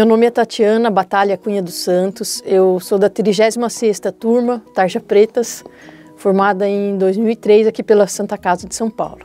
Meu 0.00 0.06
nome 0.06 0.24
é 0.24 0.30
Tatiana 0.30 0.88
Batalha 0.88 1.36
Cunha 1.36 1.62
dos 1.62 1.74
Santos. 1.74 2.42
Eu 2.46 2.80
sou 2.80 2.98
da 2.98 3.10
36ª 3.10 4.10
turma 4.10 4.62
Tarja 4.74 4.98
Pretas, 4.98 5.62
formada 6.16 6.66
em 6.66 6.96
2003 6.96 7.66
aqui 7.66 7.82
pela 7.82 8.06
Santa 8.06 8.38
Casa 8.38 8.66
de 8.66 8.74
São 8.74 8.88
Paulo. 8.88 9.20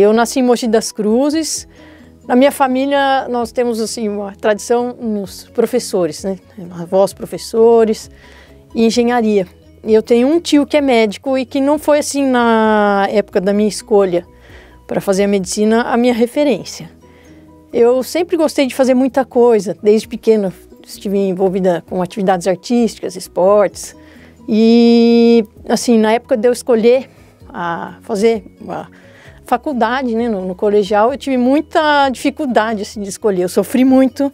Eu 0.00 0.14
nasci 0.14 0.40
em 0.40 0.42
Mogi 0.42 0.66
das 0.66 0.90
Cruzes. 0.90 1.68
Na 2.26 2.34
minha 2.34 2.50
família 2.50 3.28
nós 3.28 3.52
temos 3.52 3.82
assim 3.82 4.08
uma 4.08 4.34
tradição 4.34 4.96
nos 4.98 5.44
professores, 5.48 6.24
né? 6.24 6.38
Avós 6.80 7.12
professores 7.12 8.10
e 8.74 8.86
engenharia. 8.86 9.46
Eu 9.84 10.02
tenho 10.02 10.26
um 10.26 10.40
tio 10.40 10.64
que 10.64 10.78
é 10.78 10.80
médico 10.80 11.36
e 11.36 11.44
que 11.44 11.60
não 11.60 11.78
foi 11.78 11.98
assim 11.98 12.24
na 12.24 13.06
época 13.10 13.42
da 13.42 13.52
minha 13.52 13.68
escolha 13.68 14.26
para 14.86 15.02
fazer 15.02 15.24
a 15.24 15.28
medicina 15.28 15.82
a 15.82 15.98
minha 15.98 16.14
referência. 16.14 16.96
Eu 17.72 18.02
sempre 18.02 18.36
gostei 18.36 18.66
de 18.66 18.74
fazer 18.74 18.94
muita 18.94 19.24
coisa, 19.24 19.76
desde 19.82 20.08
pequena 20.08 20.52
estive 20.86 21.18
envolvida 21.18 21.84
com 21.88 22.00
atividades 22.00 22.46
artísticas, 22.46 23.14
esportes. 23.14 23.94
E 24.48 25.44
assim, 25.68 25.98
na 25.98 26.12
época 26.12 26.36
de 26.36 26.48
eu 26.48 26.52
escolher 26.52 27.10
a 27.48 27.98
fazer 28.02 28.44
a 28.66 28.88
faculdade, 29.44 30.14
né, 30.14 30.28
no, 30.28 30.46
no 30.46 30.54
colegial, 30.54 31.12
eu 31.12 31.18
tive 31.18 31.36
muita 31.36 32.08
dificuldade 32.08 32.82
assim, 32.82 33.02
de 33.02 33.08
escolher. 33.10 33.42
Eu 33.42 33.48
sofri 33.48 33.84
muito 33.84 34.32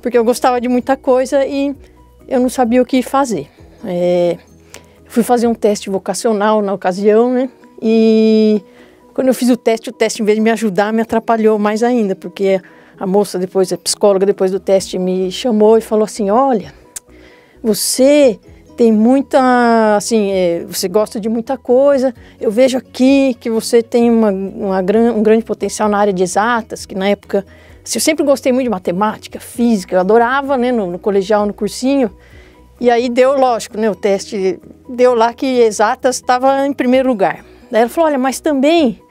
porque 0.00 0.16
eu 0.16 0.24
gostava 0.24 0.60
de 0.60 0.68
muita 0.68 0.96
coisa 0.96 1.44
e 1.44 1.74
eu 2.28 2.38
não 2.38 2.48
sabia 2.48 2.80
o 2.80 2.86
que 2.86 3.02
fazer. 3.02 3.48
É, 3.84 4.38
fui 5.06 5.24
fazer 5.24 5.48
um 5.48 5.54
teste 5.54 5.90
vocacional 5.90 6.62
na 6.62 6.72
ocasião, 6.72 7.32
né? 7.32 7.50
E 7.82 8.62
quando 9.18 9.26
eu 9.26 9.34
fiz 9.34 9.48
o 9.50 9.56
teste, 9.56 9.90
o 9.90 9.92
teste, 9.92 10.22
em 10.22 10.24
vez 10.24 10.36
de 10.36 10.40
me 10.40 10.48
ajudar, 10.48 10.92
me 10.92 11.02
atrapalhou 11.02 11.58
mais 11.58 11.82
ainda, 11.82 12.14
porque 12.14 12.60
a 12.96 13.04
moça, 13.04 13.36
depois, 13.36 13.72
a 13.72 13.76
psicóloga, 13.76 14.24
depois 14.24 14.52
do 14.52 14.60
teste, 14.60 14.96
me 14.96 15.28
chamou 15.32 15.76
e 15.76 15.80
falou 15.80 16.04
assim: 16.04 16.30
Olha, 16.30 16.72
você 17.60 18.38
tem 18.76 18.92
muita, 18.92 19.96
assim, 19.96 20.30
é, 20.30 20.64
você 20.68 20.86
gosta 20.86 21.18
de 21.18 21.28
muita 21.28 21.58
coisa. 21.58 22.14
Eu 22.40 22.48
vejo 22.52 22.78
aqui 22.78 23.34
que 23.40 23.50
você 23.50 23.82
tem 23.82 24.08
uma, 24.08 24.30
uma 24.30 24.80
gran, 24.80 25.12
um 25.12 25.22
grande 25.24 25.44
potencial 25.44 25.88
na 25.88 25.98
área 25.98 26.12
de 26.12 26.22
exatas, 26.22 26.86
que 26.86 26.94
na 26.94 27.08
época, 27.08 27.44
assim, 27.84 27.98
eu 27.98 28.00
sempre 28.00 28.24
gostei 28.24 28.52
muito 28.52 28.66
de 28.66 28.70
matemática, 28.70 29.40
física, 29.40 29.96
eu 29.96 30.00
adorava, 30.00 30.56
né, 30.56 30.70
no, 30.70 30.92
no 30.92 30.98
colegial, 31.00 31.44
no 31.44 31.52
cursinho. 31.52 32.08
E 32.80 32.88
aí 32.88 33.08
deu, 33.08 33.36
lógico, 33.36 33.76
né, 33.76 33.90
o 33.90 33.96
teste 33.96 34.60
deu 34.88 35.12
lá 35.12 35.34
que 35.34 35.44
exatas 35.44 36.14
estava 36.14 36.64
em 36.64 36.72
primeiro 36.72 37.08
lugar. 37.08 37.44
Daí 37.68 37.82
ela 37.82 37.90
falou: 37.90 38.08
Olha, 38.08 38.18
mas 38.18 38.38
também 38.38 39.02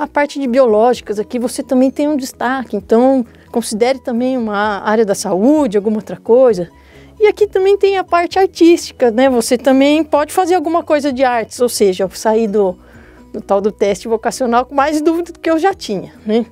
a 0.00 0.06
parte 0.06 0.40
de 0.40 0.46
biológicas 0.46 1.18
aqui 1.18 1.38
você 1.38 1.62
também 1.62 1.90
tem 1.90 2.08
um 2.08 2.16
destaque, 2.16 2.74
então 2.74 3.22
considere 3.52 3.98
também 3.98 4.38
uma 4.38 4.80
área 4.82 5.04
da 5.04 5.14
saúde, 5.14 5.76
alguma 5.76 5.98
outra 5.98 6.16
coisa. 6.16 6.70
E 7.18 7.26
aqui 7.26 7.46
também 7.46 7.76
tem 7.76 7.98
a 7.98 8.02
parte 8.02 8.38
artística, 8.38 9.10
né? 9.10 9.28
Você 9.28 9.58
também 9.58 10.02
pode 10.02 10.32
fazer 10.32 10.54
alguma 10.54 10.82
coisa 10.82 11.12
de 11.12 11.22
artes, 11.22 11.60
ou 11.60 11.68
seja, 11.68 12.04
eu 12.04 12.10
saí 12.12 12.48
do, 12.48 12.78
do 13.30 13.42
tal 13.42 13.60
do 13.60 13.70
teste 13.70 14.08
vocacional 14.08 14.64
com 14.64 14.74
mais 14.74 15.02
dúvida 15.02 15.32
do 15.32 15.38
que 15.38 15.50
eu 15.50 15.58
já 15.58 15.74
tinha, 15.74 16.14
né? 16.24 16.46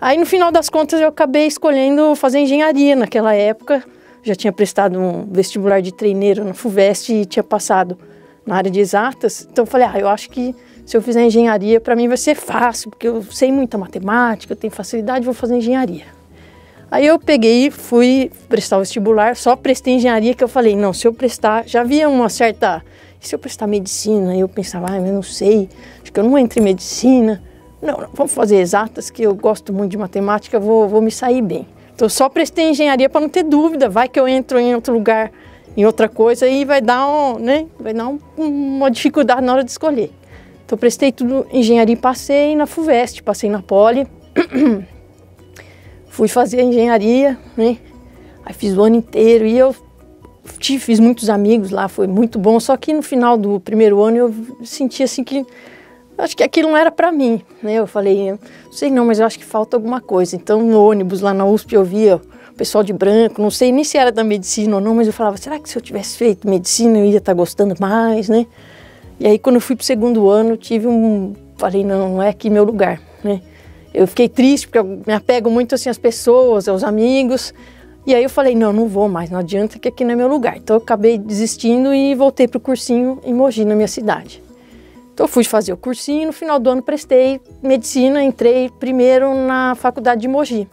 Aí 0.00 0.16
no 0.16 0.24
final 0.24 0.52
das 0.52 0.70
contas 0.70 1.00
eu 1.00 1.08
acabei 1.08 1.48
escolhendo 1.48 2.14
fazer 2.14 2.38
engenharia 2.38 2.94
naquela 2.94 3.34
época. 3.34 3.82
Já 4.22 4.36
tinha 4.36 4.52
prestado 4.52 5.00
um 5.00 5.26
vestibular 5.32 5.82
de 5.82 5.92
treineiro 5.92 6.44
na 6.44 6.54
FUVEST 6.54 7.12
e 7.12 7.24
tinha 7.24 7.42
passado 7.42 7.98
na 8.46 8.54
área 8.54 8.70
de 8.70 8.78
exatas. 8.78 9.48
Então 9.50 9.64
eu 9.64 9.66
falei, 9.66 9.88
ah, 9.90 9.98
eu 9.98 10.08
acho 10.08 10.30
que 10.30 10.54
se 10.84 10.96
eu 10.96 11.02
fizer 11.02 11.24
engenharia, 11.24 11.80
para 11.80 11.96
mim 11.96 12.08
vai 12.08 12.16
ser 12.16 12.34
fácil, 12.34 12.90
porque 12.90 13.08
eu 13.08 13.22
sei 13.22 13.50
muita 13.50 13.78
matemática, 13.78 14.52
eu 14.52 14.56
tenho 14.56 14.72
facilidade, 14.72 15.24
vou 15.24 15.34
fazer 15.34 15.56
engenharia. 15.56 16.04
Aí 16.90 17.06
eu 17.06 17.18
peguei, 17.18 17.70
fui 17.70 18.30
prestar 18.48 18.76
o 18.76 18.80
vestibular, 18.80 19.34
só 19.34 19.56
prestei 19.56 19.94
engenharia 19.94 20.34
que 20.34 20.44
eu 20.44 20.48
falei, 20.48 20.76
não, 20.76 20.92
se 20.92 21.06
eu 21.06 21.12
prestar, 21.12 21.66
já 21.66 21.80
havia 21.80 22.08
uma 22.08 22.28
certa, 22.28 22.84
e 23.20 23.26
se 23.26 23.34
eu 23.34 23.38
prestar 23.38 23.66
medicina? 23.66 24.36
Eu 24.36 24.48
pensava, 24.48 24.92
ah, 24.92 24.96
eu 24.98 25.12
não 25.12 25.22
sei, 25.22 25.68
acho 26.02 26.12
que 26.12 26.20
eu 26.20 26.24
não 26.24 26.38
entro 26.38 26.60
em 26.60 26.62
medicina. 26.62 27.42
Não, 27.80 27.98
não 27.98 28.08
vamos 28.12 28.32
fazer 28.32 28.56
exatas, 28.56 29.10
que 29.10 29.22
eu 29.22 29.34
gosto 29.34 29.72
muito 29.72 29.90
de 29.92 29.98
matemática, 29.98 30.60
vou, 30.60 30.88
vou 30.88 31.00
me 31.00 31.10
sair 31.10 31.42
bem. 31.42 31.66
Então 31.94 32.08
só 32.08 32.28
prestei 32.28 32.70
engenharia 32.70 33.08
para 33.08 33.20
não 33.20 33.28
ter 33.28 33.42
dúvida, 33.42 33.88
vai 33.88 34.08
que 34.08 34.18
eu 34.18 34.28
entro 34.28 34.58
em 34.58 34.74
outro 34.74 34.92
lugar, 34.92 35.30
em 35.76 35.84
outra 35.84 36.08
coisa 36.08 36.46
e 36.46 36.64
vai 36.64 36.80
dar, 36.80 37.06
um, 37.06 37.38
né, 37.38 37.66
vai 37.78 37.92
dar 37.92 38.08
um, 38.08 38.18
uma 38.36 38.90
dificuldade 38.90 39.42
na 39.42 39.52
hora 39.52 39.64
de 39.64 39.70
escolher. 39.70 40.10
Então 40.64 40.78
prestei 40.78 41.12
tudo 41.12 41.46
engenharia 41.52 41.94
e 41.94 41.96
passei 41.96 42.56
na 42.56 42.66
FUVEST, 42.66 43.22
passei 43.22 43.50
na 43.50 43.62
Poli. 43.62 44.06
Fui 46.08 46.28
fazer 46.28 46.62
engenharia, 46.62 47.38
né? 47.56 47.76
Aí 48.44 48.54
fiz 48.54 48.76
o 48.76 48.82
ano 48.82 48.96
inteiro 48.96 49.46
e 49.46 49.58
eu 49.58 49.74
tive, 50.58 50.84
fiz 50.84 51.00
muitos 51.00 51.28
amigos 51.28 51.70
lá, 51.70 51.88
foi 51.88 52.06
muito 52.06 52.38
bom. 52.38 52.58
Só 52.60 52.76
que 52.76 52.92
no 52.92 53.02
final 53.02 53.36
do 53.36 53.58
primeiro 53.60 54.02
ano 54.02 54.16
eu 54.16 54.34
senti 54.62 55.02
assim 55.02 55.24
que 55.24 55.44
acho 56.16 56.36
que 56.36 56.42
aquilo 56.42 56.68
não 56.68 56.76
era 56.76 56.90
para 56.90 57.10
mim, 57.10 57.42
né? 57.62 57.74
Eu 57.74 57.86
falei, 57.86 58.32
não 58.32 58.72
sei 58.72 58.90
não, 58.90 59.04
mas 59.04 59.18
eu 59.18 59.26
acho 59.26 59.38
que 59.38 59.44
falta 59.44 59.76
alguma 59.76 60.00
coisa. 60.00 60.36
Então 60.36 60.62
no 60.62 60.82
ônibus 60.82 61.20
lá 61.20 61.34
na 61.34 61.44
USP 61.44 61.74
eu 61.74 61.84
via 61.84 62.16
o 62.16 62.54
pessoal 62.56 62.84
de 62.84 62.92
branco, 62.92 63.42
não 63.42 63.50
sei 63.50 63.72
nem 63.72 63.82
se 63.82 63.98
era 63.98 64.12
da 64.12 64.22
medicina 64.22 64.76
ou 64.76 64.80
não, 64.80 64.94
mas 64.94 65.08
eu 65.08 65.12
falava, 65.12 65.36
será 65.36 65.58
que 65.58 65.68
se 65.68 65.76
eu 65.76 65.82
tivesse 65.82 66.16
feito 66.16 66.48
medicina 66.48 66.98
eu 66.98 67.04
ia 67.04 67.18
estar 67.18 67.32
tá 67.32 67.34
gostando 67.34 67.74
mais, 67.80 68.28
né? 68.28 68.46
E 69.18 69.26
aí 69.26 69.38
quando 69.38 69.56
eu 69.56 69.60
fui 69.60 69.76
para 69.76 69.82
o 69.82 69.86
segundo 69.86 70.28
ano, 70.28 70.56
tive 70.56 70.86
um, 70.86 71.34
falei 71.56 71.84
não, 71.84 72.14
não 72.14 72.22
é 72.22 72.28
aqui 72.28 72.50
meu 72.50 72.64
lugar, 72.64 73.00
né? 73.22 73.40
Eu 73.92 74.08
fiquei 74.08 74.28
triste 74.28 74.66
porque 74.66 74.78
eu 74.78 75.02
me 75.06 75.12
apego 75.12 75.48
muito 75.48 75.74
assim 75.74 75.88
às 75.88 75.98
pessoas, 75.98 76.66
aos 76.66 76.82
amigos. 76.82 77.54
E 78.04 78.14
aí 78.14 78.24
eu 78.24 78.28
falei 78.28 78.54
não, 78.54 78.72
não 78.72 78.88
vou 78.88 79.08
mais, 79.08 79.30
não 79.30 79.38
adianta 79.38 79.78
que 79.78 79.88
aqui 79.88 80.04
não 80.04 80.12
é 80.12 80.16
meu 80.16 80.26
lugar. 80.26 80.56
Então 80.56 80.76
eu 80.76 80.82
acabei 80.82 81.16
desistindo 81.16 81.94
e 81.94 82.14
voltei 82.14 82.48
para 82.48 82.58
o 82.58 82.60
cursinho 82.60 83.20
em 83.24 83.32
Mogi, 83.32 83.64
na 83.64 83.74
minha 83.74 83.88
cidade. 83.88 84.42
Então 85.12 85.24
eu 85.24 85.28
fui 85.28 85.44
fazer 85.44 85.72
o 85.72 85.76
cursinho, 85.76 86.26
no 86.26 86.32
final 86.32 86.58
do 86.58 86.68
ano 86.68 86.82
prestei 86.82 87.40
medicina, 87.62 88.20
entrei 88.20 88.68
primeiro 88.80 89.32
na 89.32 89.76
faculdade 89.76 90.22
de 90.22 90.28
Mogi. 90.28 90.68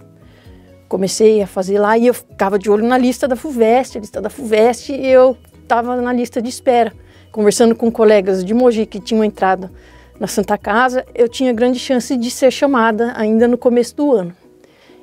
Comecei 0.90 1.44
a 1.44 1.48
fazer 1.48 1.78
lá 1.78 1.96
e 1.98 2.08
eu 2.08 2.14
ficava 2.16 2.58
de 2.58 2.72
olho 2.72 2.86
na 2.86 2.98
lista 2.98 3.28
da 3.28 3.36
FUVEST, 3.36 4.00
lista 4.00 4.20
da 4.20 4.32
FUVEST, 4.32 4.94
e 4.94 5.08
eu 5.08 5.38
estava 5.62 6.02
na 6.02 6.12
lista 6.12 6.42
de 6.42 6.50
espera 6.50 6.92
conversando 7.32 7.76
com 7.76 7.92
colegas 7.92 8.44
de 8.44 8.54
Mogi 8.54 8.86
que 8.86 9.00
tinham 9.00 9.24
entrado 9.24 9.70
na 10.20 10.28
Santa 10.28 10.58
Casa, 10.58 11.06
eu 11.16 11.28
tinha 11.28 11.52
grande 11.54 11.80
chance 11.80 12.16
de 12.16 12.30
ser 12.30 12.52
chamada 12.52 13.14
ainda 13.16 13.48
no 13.48 13.58
começo 13.58 13.96
do 13.96 14.12
ano. 14.12 14.36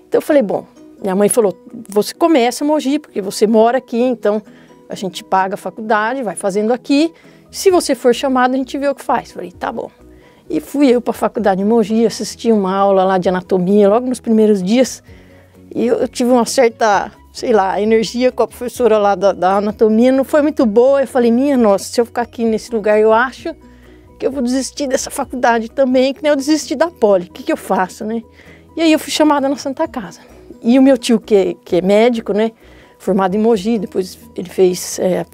Então 0.06 0.18
eu 0.18 0.22
falei, 0.22 0.42
bom, 0.42 0.66
minha 1.00 1.16
mãe 1.16 1.28
falou, 1.28 1.56
você 1.88 2.14
começa 2.14 2.64
Mogi, 2.64 2.98
porque 2.98 3.20
você 3.20 3.46
mora 3.46 3.78
aqui, 3.78 4.00
então 4.00 4.42
a 4.88 4.94
gente 4.94 5.24
paga 5.24 5.54
a 5.54 5.56
faculdade, 5.56 6.22
vai 6.22 6.36
fazendo 6.36 6.72
aqui, 6.72 7.12
se 7.50 7.70
você 7.70 7.94
for 7.94 8.14
chamado, 8.14 8.54
a 8.54 8.56
gente 8.56 8.76
vê 8.78 8.88
o 8.88 8.94
que 8.94 9.02
faz. 9.02 9.32
Falei, 9.32 9.52
tá 9.52 9.72
bom. 9.72 9.90
E 10.50 10.60
fui 10.60 10.88
eu 10.88 11.00
para 11.00 11.10
a 11.10 11.14
faculdade 11.14 11.62
de 11.62 11.64
Mogi, 11.64 12.06
assisti 12.06 12.52
uma 12.52 12.74
aula 12.74 13.04
lá 13.04 13.18
de 13.18 13.28
anatomia 13.28 13.88
logo 13.88 14.06
nos 14.06 14.20
primeiros 14.20 14.62
dias, 14.62 15.02
e 15.74 15.86
eu 15.86 16.08
tive 16.08 16.30
uma 16.30 16.46
certa 16.46 17.12
sei 17.32 17.52
lá, 17.52 17.72
a 17.72 17.80
energia 17.80 18.32
com 18.32 18.42
a 18.42 18.48
professora 18.48 18.98
lá 18.98 19.14
da, 19.14 19.32
da, 19.32 19.56
anatomia 19.56 20.10
não 20.10 20.24
foi 20.24 20.42
muito 20.42 20.64
boa. 20.66 21.02
Eu 21.02 21.06
falei, 21.06 21.30
minha 21.30 21.56
nossa, 21.56 21.84
se 21.84 22.00
eu 22.00 22.06
ficar 22.06 22.22
aqui 22.22 22.44
nesse 22.44 22.72
lugar, 22.72 22.98
eu 22.98 23.12
acho 23.12 23.54
que 24.18 24.26
eu 24.26 24.32
vou 24.32 24.42
desistir 24.42 24.88
dessa 24.88 25.10
faculdade 25.10 25.70
também, 25.70 26.12
que 26.12 26.22
nem 26.22 26.30
eu 26.30 26.36
desisti 26.36 26.74
da 26.74 26.88
Poli. 26.88 27.26
O 27.26 27.30
que, 27.30 27.42
que 27.42 27.52
eu 27.52 27.56
faço, 27.56 28.04
né? 28.04 28.22
E 28.76 28.80
aí 28.80 28.92
eu 28.92 28.98
fui 28.98 29.12
chamada 29.12 29.48
na 29.48 29.56
Santa 29.56 29.86
Casa. 29.86 30.20
E 30.62 30.78
o 30.78 30.82
meu 30.82 30.98
tio, 30.98 31.20
que, 31.20 31.34
é, 31.34 31.54
que 31.64 31.76
é 31.76 31.82
médico, 31.82 32.32
né, 32.32 32.50
formado 32.98 33.36
em 33.36 33.38
Mogi, 33.38 33.78
depois 33.78 34.18
ele 34.36 34.48
fez 34.48 34.98
é, 34.98 35.24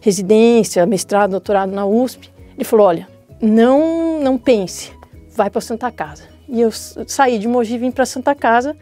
residência, 0.00 0.86
mestrado, 0.86 1.32
doutorado 1.32 1.70
na 1.70 1.84
USP, 1.84 2.32
ele 2.56 2.64
falou, 2.64 2.86
olha, 2.86 3.08
não, 3.40 4.20
não 4.22 4.38
pense, 4.38 4.92
vai 5.34 5.50
para 5.50 5.60
Santa 5.60 5.90
Casa. 5.90 6.24
E 6.48 6.60
eu 6.60 6.70
saí 6.72 7.38
de 7.38 7.46
Mogi, 7.46 7.78
vim 7.78 7.90
para 7.90 8.06
Santa 8.06 8.34
Casa 8.34 8.76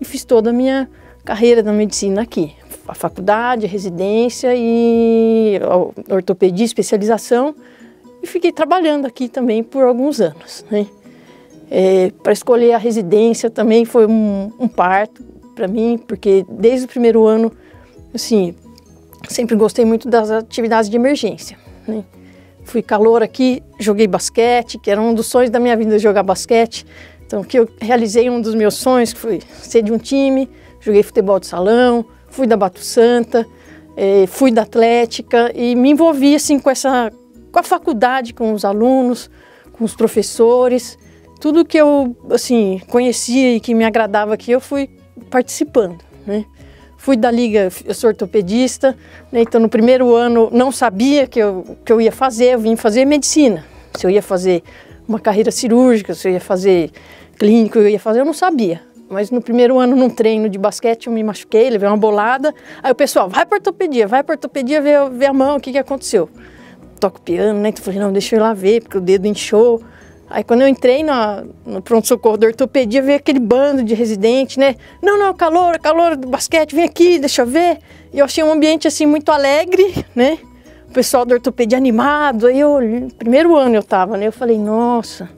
e 0.00 0.04
fiz 0.04 0.24
toda 0.24 0.50
a 0.50 0.52
minha 0.52 0.88
carreira 1.26 1.60
da 1.60 1.72
medicina 1.72 2.22
aqui. 2.22 2.54
A 2.86 2.94
faculdade, 2.94 3.66
a 3.66 3.68
residência 3.68 4.54
e 4.54 5.58
a 5.60 6.14
ortopedia, 6.14 6.64
especialização. 6.64 7.54
E 8.22 8.26
fiquei 8.28 8.52
trabalhando 8.52 9.06
aqui 9.06 9.28
também 9.28 9.62
por 9.62 9.82
alguns 9.82 10.20
anos. 10.20 10.64
Né? 10.70 10.86
É, 11.68 12.12
para 12.22 12.32
escolher 12.32 12.72
a 12.72 12.78
residência 12.78 13.50
também 13.50 13.84
foi 13.84 14.06
um, 14.06 14.52
um 14.58 14.68
parto 14.68 15.24
para 15.54 15.66
mim, 15.66 15.98
porque 16.06 16.46
desde 16.48 16.86
o 16.86 16.88
primeiro 16.88 17.26
ano, 17.26 17.50
assim, 18.14 18.54
sempre 19.28 19.56
gostei 19.56 19.84
muito 19.84 20.08
das 20.08 20.30
atividades 20.30 20.88
de 20.88 20.96
emergência. 20.96 21.58
Né? 21.88 22.04
Fui 22.62 22.82
calor 22.82 23.20
aqui, 23.20 23.64
joguei 23.80 24.06
basquete, 24.06 24.78
que 24.78 24.90
era 24.90 25.00
um 25.00 25.12
dos 25.12 25.26
sonhos 25.26 25.50
da 25.50 25.58
minha 25.58 25.76
vida 25.76 25.98
jogar 25.98 26.22
basquete. 26.22 26.86
Então, 27.26 27.42
que 27.42 27.58
eu 27.58 27.68
realizei 27.80 28.30
um 28.30 28.40
dos 28.40 28.54
meus 28.54 28.74
sonhos, 28.74 29.12
que 29.12 29.18
foi 29.18 29.40
ser 29.60 29.82
de 29.82 29.92
um 29.92 29.98
time, 29.98 30.48
joguei 30.86 31.02
futebol 31.02 31.40
de 31.40 31.48
salão, 31.48 32.04
fui 32.28 32.46
da 32.46 32.56
Bato 32.56 32.80
Santa, 32.80 33.44
eh, 33.96 34.26
fui 34.28 34.52
da 34.52 34.62
Atlética 34.62 35.50
e 35.52 35.74
me 35.74 35.90
envolvi 35.90 36.36
assim 36.36 36.60
com 36.60 36.70
essa 36.70 37.12
com 37.50 37.58
a 37.58 37.62
faculdade, 37.62 38.32
com 38.32 38.52
os 38.52 38.64
alunos, 38.64 39.30
com 39.72 39.84
os 39.84 39.96
professores, 39.96 40.96
tudo 41.40 41.64
que 41.64 41.76
eu 41.76 42.16
assim 42.30 42.80
conhecia 42.88 43.56
e 43.56 43.60
que 43.60 43.74
me 43.74 43.84
agradava 43.84 44.34
aqui 44.34 44.52
eu 44.52 44.60
fui 44.60 44.88
participando. 45.28 45.98
né? 46.24 46.44
Fui 46.96 47.16
da 47.16 47.30
liga, 47.30 47.68
eu 47.84 47.94
sou 47.94 48.08
ortopedista, 48.08 48.96
né? 49.30 49.40
então 49.40 49.60
no 49.60 49.68
primeiro 49.68 50.14
ano 50.14 50.50
não 50.52 50.70
sabia 50.70 51.26
que 51.26 51.38
eu, 51.38 51.76
que 51.84 51.92
eu 51.92 52.00
ia 52.00 52.12
fazer, 52.12 52.54
eu 52.54 52.58
vim 52.58 52.76
fazer 52.76 53.04
medicina. 53.04 53.64
Se 53.96 54.06
eu 54.06 54.10
ia 54.10 54.22
fazer 54.22 54.62
uma 55.08 55.18
carreira 55.18 55.50
cirúrgica, 55.50 56.14
se 56.14 56.28
eu 56.28 56.32
ia 56.32 56.40
fazer 56.40 56.90
clínico, 57.38 57.78
eu 57.78 57.88
ia 57.88 57.98
fazer, 57.98 58.20
eu 58.20 58.24
não 58.24 58.32
sabia. 58.32 58.80
Mas 59.08 59.30
no 59.30 59.40
primeiro 59.40 59.78
ano, 59.78 59.94
num 59.94 60.10
treino 60.10 60.48
de 60.48 60.58
basquete, 60.58 61.06
eu 61.06 61.12
me 61.12 61.22
machuquei, 61.22 61.70
levei 61.70 61.88
uma 61.88 61.96
bolada. 61.96 62.52
Aí 62.82 62.90
o 62.90 62.94
pessoal, 62.94 63.28
vai 63.28 63.46
para 63.46 63.58
ortopedia, 63.58 64.06
vai 64.06 64.22
para 64.22 64.34
ortopedia 64.34 64.80
ver, 64.80 65.08
ver 65.10 65.26
a 65.26 65.32
mão, 65.32 65.56
o 65.56 65.60
que, 65.60 65.72
que 65.72 65.78
aconteceu. 65.78 66.28
Toco 66.98 67.20
piano, 67.20 67.60
né? 67.60 67.68
Então 67.68 67.84
falei, 67.84 68.00
não, 68.00 68.12
deixa 68.12 68.34
eu 68.34 68.40
ir 68.40 68.42
lá 68.42 68.52
ver, 68.52 68.82
porque 68.82 68.98
o 68.98 69.00
dedo 69.00 69.26
inchou. 69.26 69.80
Aí 70.28 70.42
quando 70.42 70.62
eu 70.62 70.68
entrei 70.68 71.04
no 71.04 71.80
pronto-socorro 71.82 72.36
da 72.36 72.48
ortopedia, 72.48 73.00
veio 73.00 73.18
aquele 73.18 73.38
bando 73.38 73.84
de 73.84 73.94
residente, 73.94 74.58
né? 74.58 74.74
Não, 75.00 75.16
não, 75.16 75.32
calor, 75.32 75.78
calor 75.78 76.16
do 76.16 76.28
basquete, 76.28 76.74
vem 76.74 76.84
aqui, 76.84 77.18
deixa 77.18 77.42
eu 77.42 77.46
ver. 77.46 77.78
E 78.12 78.18
eu 78.18 78.24
achei 78.24 78.42
um 78.42 78.50
ambiente 78.50 78.88
assim 78.88 79.06
muito 79.06 79.30
alegre, 79.30 80.04
né? 80.16 80.38
O 80.88 80.92
pessoal 80.92 81.24
da 81.24 81.34
ortopedia 81.34 81.78
animado. 81.78 82.48
Aí 82.48 82.58
eu, 82.58 82.78
primeiro 83.16 83.54
ano 83.54 83.76
eu 83.76 83.84
tava, 83.84 84.16
né? 84.16 84.26
Eu 84.26 84.32
falei, 84.32 84.58
nossa. 84.58 85.28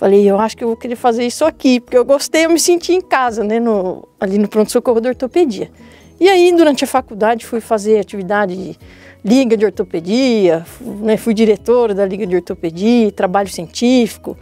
Falei, 0.00 0.26
eu 0.26 0.38
acho 0.40 0.56
que 0.56 0.64
eu 0.64 0.68
vou 0.68 0.78
querer 0.78 0.96
fazer 0.96 1.26
isso 1.26 1.44
aqui, 1.44 1.78
porque 1.78 1.94
eu 1.94 2.06
gostei, 2.06 2.46
eu 2.46 2.50
me 2.50 2.58
senti 2.58 2.94
em 2.94 3.02
casa, 3.02 3.44
né? 3.44 3.60
No, 3.60 4.08
ali 4.18 4.38
no 4.38 4.48
pronto-socorro 4.48 4.98
da 4.98 5.10
ortopedia. 5.10 5.70
E 6.18 6.26
aí, 6.26 6.50
durante 6.56 6.84
a 6.84 6.86
faculdade, 6.86 7.44
fui 7.44 7.60
fazer 7.60 7.98
atividade 7.98 8.56
de 8.56 8.78
liga 9.22 9.58
de 9.58 9.66
ortopedia, 9.66 10.64
né, 11.02 11.18
fui 11.18 11.34
diretora 11.34 11.92
da 11.92 12.06
liga 12.06 12.26
de 12.26 12.34
ortopedia, 12.34 13.12
trabalho 13.12 13.50
científico, 13.50 14.38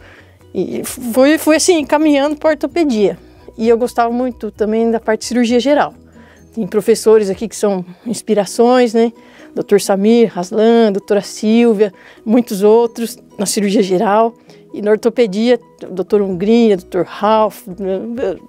e 0.55 0.81
fui, 0.85 1.37
fui 1.37 1.57
assim, 1.57 1.83
caminhando 1.83 2.37
para 2.37 2.51
ortopedia. 2.51 3.19
E 3.57 3.67
eu 3.67 3.77
gostava 3.77 4.13
muito 4.13 4.51
também 4.51 4.89
da 4.89 4.97
parte 4.97 5.19
de 5.19 5.25
cirurgia 5.25 5.59
geral. 5.59 5.93
Tem 6.55 6.65
professores 6.65 7.29
aqui 7.29 7.49
que 7.49 7.55
são 7.57 7.85
inspirações, 8.05 8.93
né? 8.93 9.11
Dr. 9.53 9.79
Samir 9.79 10.31
Haslan, 10.33 10.93
doutora 10.93 11.21
Silvia, 11.21 11.93
muitos 12.25 12.63
outros 12.63 13.17
na 13.37 13.45
cirurgia 13.45 13.83
geral. 13.83 14.33
E 14.71 14.81
na 14.81 14.91
ortopedia, 14.91 15.59
doutor 15.89 16.21
Hungria, 16.21 16.77
doutor 16.77 17.03
Ralph, 17.05 17.63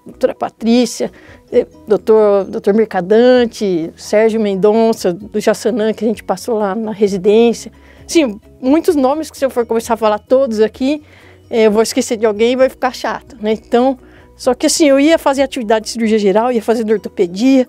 doutora 0.05 0.34
Patrícia, 0.34 1.11
eh, 1.50 1.67
doutor, 1.88 2.44
doutor 2.44 2.75
Mercadante, 2.75 3.90
Sérgio 3.96 4.38
Mendonça, 4.40 5.14
do 5.14 5.40
Jassanã, 5.40 5.94
que 5.94 6.05
a 6.05 6.08
gente 6.08 6.22
passou 6.22 6.58
lá 6.58 6.75
na 6.75 6.93
residência. 6.93 7.72
Sim, 8.06 8.38
muitos 8.61 8.96
nomes 8.96 9.31
que 9.31 9.38
se 9.38 9.44
eu 9.44 9.50
for 9.50 9.64
começar 9.64 9.94
a 9.94 9.96
falar 9.96 10.19
todos 10.19 10.61
aqui, 10.61 11.02
eh, 11.49 11.67
eu 11.67 11.70
vou 11.70 11.82
esquecer 11.82 12.19
de 12.19 12.26
alguém 12.26 12.52
e 12.52 12.56
vai 12.56 12.69
ficar 12.69 12.94
chato, 12.94 13.37
né? 13.40 13.52
Então, 13.52 13.99
só 14.37 14.52
que 14.52 14.67
assim, 14.67 14.88
eu 14.88 15.00
ia 15.00 15.19
fazer 15.19 15.43
atividade 15.43 15.87
de 15.87 15.90
cirurgia 15.93 16.19
geral, 16.19 16.52
ia 16.52 16.62
fazer 16.62 16.90
ortopedia, 16.90 17.67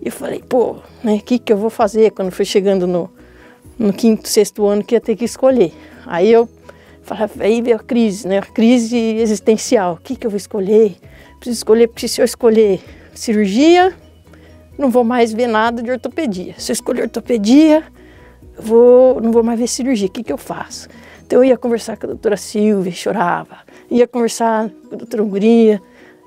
e 0.00 0.06
eu 0.06 0.12
falei, 0.12 0.42
pô, 0.48 0.76
né, 1.04 1.14
o 1.14 1.20
que, 1.20 1.38
que 1.38 1.52
eu 1.52 1.56
vou 1.56 1.70
fazer 1.70 2.10
quando 2.10 2.32
foi 2.32 2.44
chegando 2.44 2.86
no, 2.86 3.08
no 3.78 3.92
quinto, 3.92 4.28
sexto 4.28 4.66
ano 4.66 4.82
que 4.82 4.94
ia 4.94 5.00
ter 5.00 5.14
que 5.14 5.24
escolher? 5.24 5.72
Aí 6.04 6.32
eu 6.32 6.48
aí 7.40 7.60
veio 7.60 7.76
a 7.76 7.80
crise, 7.80 8.26
né? 8.26 8.38
A 8.38 8.42
crise 8.42 8.96
existencial. 8.96 9.94
O 9.94 9.96
que, 9.96 10.16
que 10.16 10.26
eu 10.26 10.30
vou 10.30 10.36
escolher? 10.36 10.96
Preciso 11.38 11.58
escolher, 11.58 11.88
porque 11.88 12.06
se 12.06 12.20
eu 12.20 12.24
escolher 12.24 12.80
cirurgia, 13.14 13.92
não 14.78 14.90
vou 14.90 15.04
mais 15.04 15.32
ver 15.32 15.46
nada 15.46 15.82
de 15.82 15.90
ortopedia. 15.90 16.54
Se 16.58 16.72
eu 16.72 16.74
escolher 16.74 17.02
ortopedia, 17.02 17.84
vou, 18.58 19.20
não 19.20 19.32
vou 19.32 19.42
mais 19.42 19.58
ver 19.58 19.66
cirurgia. 19.66 20.08
O 20.08 20.10
que, 20.10 20.22
que 20.22 20.32
eu 20.32 20.38
faço? 20.38 20.88
Então 21.26 21.40
eu 21.40 21.44
ia 21.44 21.56
conversar 21.56 21.96
com 21.96 22.06
a 22.06 22.08
doutora 22.08 22.36
Silvia, 22.36 22.92
chorava. 22.92 23.58
Ia 23.90 24.06
conversar 24.06 24.70
com 24.88 24.94
a 24.94 24.98
doutora 24.98 25.22
Hungria, 25.22 25.80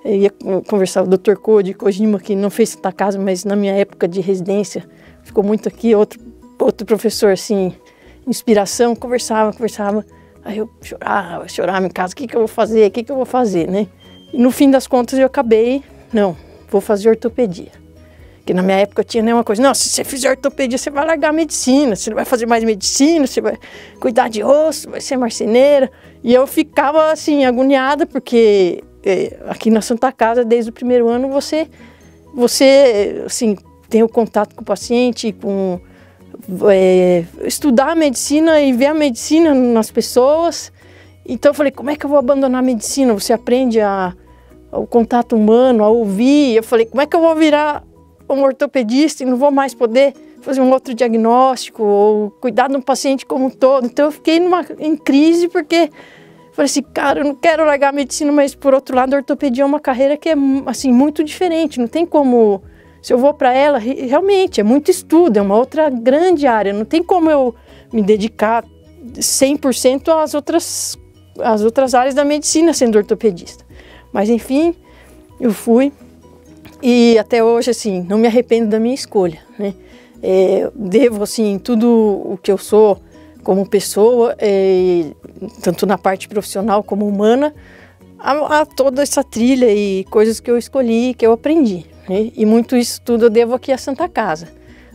ia 0.04 0.32
conversar 0.68 1.02
com 1.02 1.08
o 1.08 1.10
doutor 1.10 1.38
Code, 1.38 1.74
Kojima, 1.74 2.20
que 2.20 2.36
não 2.36 2.50
fez 2.50 2.70
Santa 2.70 2.92
Casa, 2.92 3.20
mas 3.20 3.44
na 3.44 3.56
minha 3.56 3.74
época 3.74 4.08
de 4.08 4.22
residência 4.22 4.84
ficou 5.24 5.44
muito 5.44 5.68
aqui. 5.68 5.96
Outro, 5.96 6.20
outro 6.60 6.86
professor, 6.86 7.32
assim, 7.32 7.74
inspiração, 8.28 8.96
conversava, 8.96 9.52
conversava. 9.52 10.06
Aí 10.46 10.60
eu 10.60 10.70
chorava, 10.80 11.48
chorava 11.48 11.88
em 11.88 11.90
casa, 11.90 12.14
o 12.14 12.16
que, 12.16 12.28
que 12.28 12.36
eu 12.36 12.42
vou 12.42 12.48
fazer, 12.48 12.88
o 12.88 12.92
que, 12.92 13.04
que 13.04 13.12
eu 13.12 13.16
vou 13.16 13.26
fazer, 13.26 13.68
né? 13.68 13.88
E 14.32 14.38
no 14.38 14.52
fim 14.52 14.70
das 14.70 14.86
contas 14.86 15.18
eu 15.18 15.26
acabei, 15.26 15.84
não, 16.14 16.38
vou 16.70 16.80
fazer 16.80 17.10
ortopedia. 17.10 17.72
Que 18.46 18.54
na 18.54 18.62
minha 18.62 18.78
época 18.78 19.04
tinha 19.04 19.24
nenhuma 19.24 19.44
coisa, 19.44 19.60
não, 19.60 19.74
se 19.74 19.90
você 19.90 20.04
fizer 20.04 20.30
ortopedia, 20.30 20.78
você 20.78 20.92
vai 20.92 21.04
largar 21.04 21.30
a 21.30 21.34
medicina, 21.34 21.96
você 21.96 22.12
não 22.12 22.16
vai 22.16 22.26
fazer 22.26 22.46
mais 22.46 22.64
medicina, 22.64 23.26
você 23.26 23.42
vai 23.42 23.58
cuidar 24.00 24.30
de 24.30 24.44
osso, 24.44 24.88
vai 24.92 25.02
ser 25.02 25.18
marceneira. 25.18 25.92
E 26.24 26.32
eu 26.32 26.46
ficava 26.46 27.12
assim, 27.12 27.44
agoniada, 27.44 28.06
porque 28.06 28.84
é, 29.04 29.40
aqui 29.48 29.72
na 29.72 29.82
Santa 29.82 30.12
Casa, 30.12 30.46
desde 30.46 30.70
o 30.70 30.74
primeiro 30.74 31.08
ano, 31.08 31.28
você, 31.28 31.68
você 32.36 33.24
assim, 33.26 33.58
tem 33.90 34.04
o 34.04 34.08
contato 34.08 34.54
com 34.54 34.62
o 34.62 34.66
paciente, 34.66 35.32
com 35.34 35.80
é, 36.72 37.26
estudar 37.44 37.92
a 37.92 37.96
medicina 37.96 38.62
e 38.62 38.72
ver 38.72 38.88
a 38.88 38.94
medicina 38.94 39.54
nas 39.54 39.92
pessoas. 39.92 40.72
Então 41.26 41.50
eu 41.50 41.54
falei, 41.54 41.72
como 41.72 41.90
é 41.90 41.96
que 41.96 42.06
eu 42.06 42.10
vou 42.10 42.20
abandonar 42.20 42.60
a 42.60 42.66
medicina? 42.66 43.14
Você 43.14 43.34
aprende 43.34 43.80
a, 43.82 44.14
o 44.72 44.86
contato 44.86 45.36
humano, 45.36 45.84
a 45.84 45.90
ouvir. 45.90 46.56
Eu 46.56 46.64
falei, 46.64 46.86
como 46.86 47.02
é 47.02 47.06
que 47.06 47.16
eu 47.16 47.20
vou 47.20 47.36
virar 47.36 47.84
um 48.30 48.42
ortopedista 48.42 49.24
e 49.24 49.26
não 49.26 49.38
vou 49.38 49.52
mais 49.52 49.74
poder 49.74 50.14
fazer 50.42 50.62
um 50.62 50.72
outro 50.72 50.94
diagnóstico 50.94 51.84
ou 51.84 52.30
cuidar 52.30 52.70
de 52.70 52.76
um 52.76 52.82
paciente 52.82 53.26
como 53.26 53.46
um 53.46 53.50
todo? 53.50 53.88
Então 53.88 54.06
eu 54.06 54.12
fiquei 54.12 54.40
numa, 54.40 54.64
em 54.80 54.96
crise 54.96 55.48
porque 55.48 55.90
falei 56.52 56.66
assim, 56.66 56.84
cara, 56.84 57.22
eu 57.22 57.26
não 57.26 57.36
quero 57.36 57.66
largar 57.66 57.90
a 57.90 57.92
medicina, 57.92 58.32
mas 58.32 58.54
por 58.54 58.74
outro 58.74 58.96
lado 58.96 59.14
a 59.14 59.18
ortopedia 59.18 59.64
é 59.64 59.66
uma 59.66 59.80
carreira 59.80 60.16
que 60.16 60.30
é 60.30 60.36
assim 60.68 60.92
muito 60.92 61.24
diferente. 61.24 61.80
Não 61.80 61.88
tem 61.88 62.06
como 62.06 62.62
se 63.06 63.14
eu 63.14 63.20
vou 63.20 63.36
para 63.36 63.54
ela, 63.54 63.78
realmente 63.78 64.60
é 64.60 64.64
muito 64.64 64.90
estudo, 64.90 65.38
é 65.38 65.42
uma 65.44 65.56
outra 65.56 65.92
grande 65.92 66.48
área, 66.48 66.74
não 66.74 66.84
tem 66.84 67.04
como 67.04 67.30
eu 67.30 67.54
me 67.94 68.02
dedicar 68.02 68.66
100% 69.14 70.24
às 70.24 70.34
outras, 70.34 70.98
às 71.38 71.62
outras 71.62 71.94
áreas 71.94 72.16
da 72.16 72.26
medicina 72.26 72.74
sendo 72.74 72.98
ortopedista. 72.98 73.64
Mas 74.12 74.28
enfim, 74.28 74.74
eu 75.40 75.54
fui 75.54 75.94
e 76.82 77.16
até 77.20 77.44
hoje, 77.44 77.70
assim, 77.70 78.02
não 78.10 78.18
me 78.18 78.26
arrependo 78.26 78.72
da 78.72 78.80
minha 78.80 78.96
escolha, 78.96 79.38
né? 79.60 79.76
É, 80.24 80.72
devo, 80.74 81.22
assim, 81.22 81.60
tudo 81.60 81.88
o 81.88 82.40
que 82.42 82.52
eu 82.52 82.58
sou 82.58 83.00
como 83.44 83.70
pessoa, 83.70 84.36
é, 84.40 85.12
tanto 85.62 85.86
na 85.86 86.00
parte 86.00 86.28
profissional 86.28 86.82
como 86.82 87.08
humana, 87.08 87.54
a, 88.18 88.62
a 88.62 88.66
toda 88.66 89.04
essa 89.04 89.24
trilha 89.24 89.72
e 89.72 90.06
coisas 90.06 90.40
que 90.40 90.50
eu 90.50 90.58
escolhi, 90.58 91.14
que 91.14 91.24
eu 91.24 91.34
aprendi. 91.34 91.86
Né? 92.10 92.32
E 92.36 92.46
muito 92.46 92.76
isso 92.76 93.02
tudo 93.02 93.26
eu 93.26 93.30
devo 93.30 93.54
aqui 93.54 93.72
à 93.72 93.78
Santa 93.78 94.08
Casa. 94.08 94.48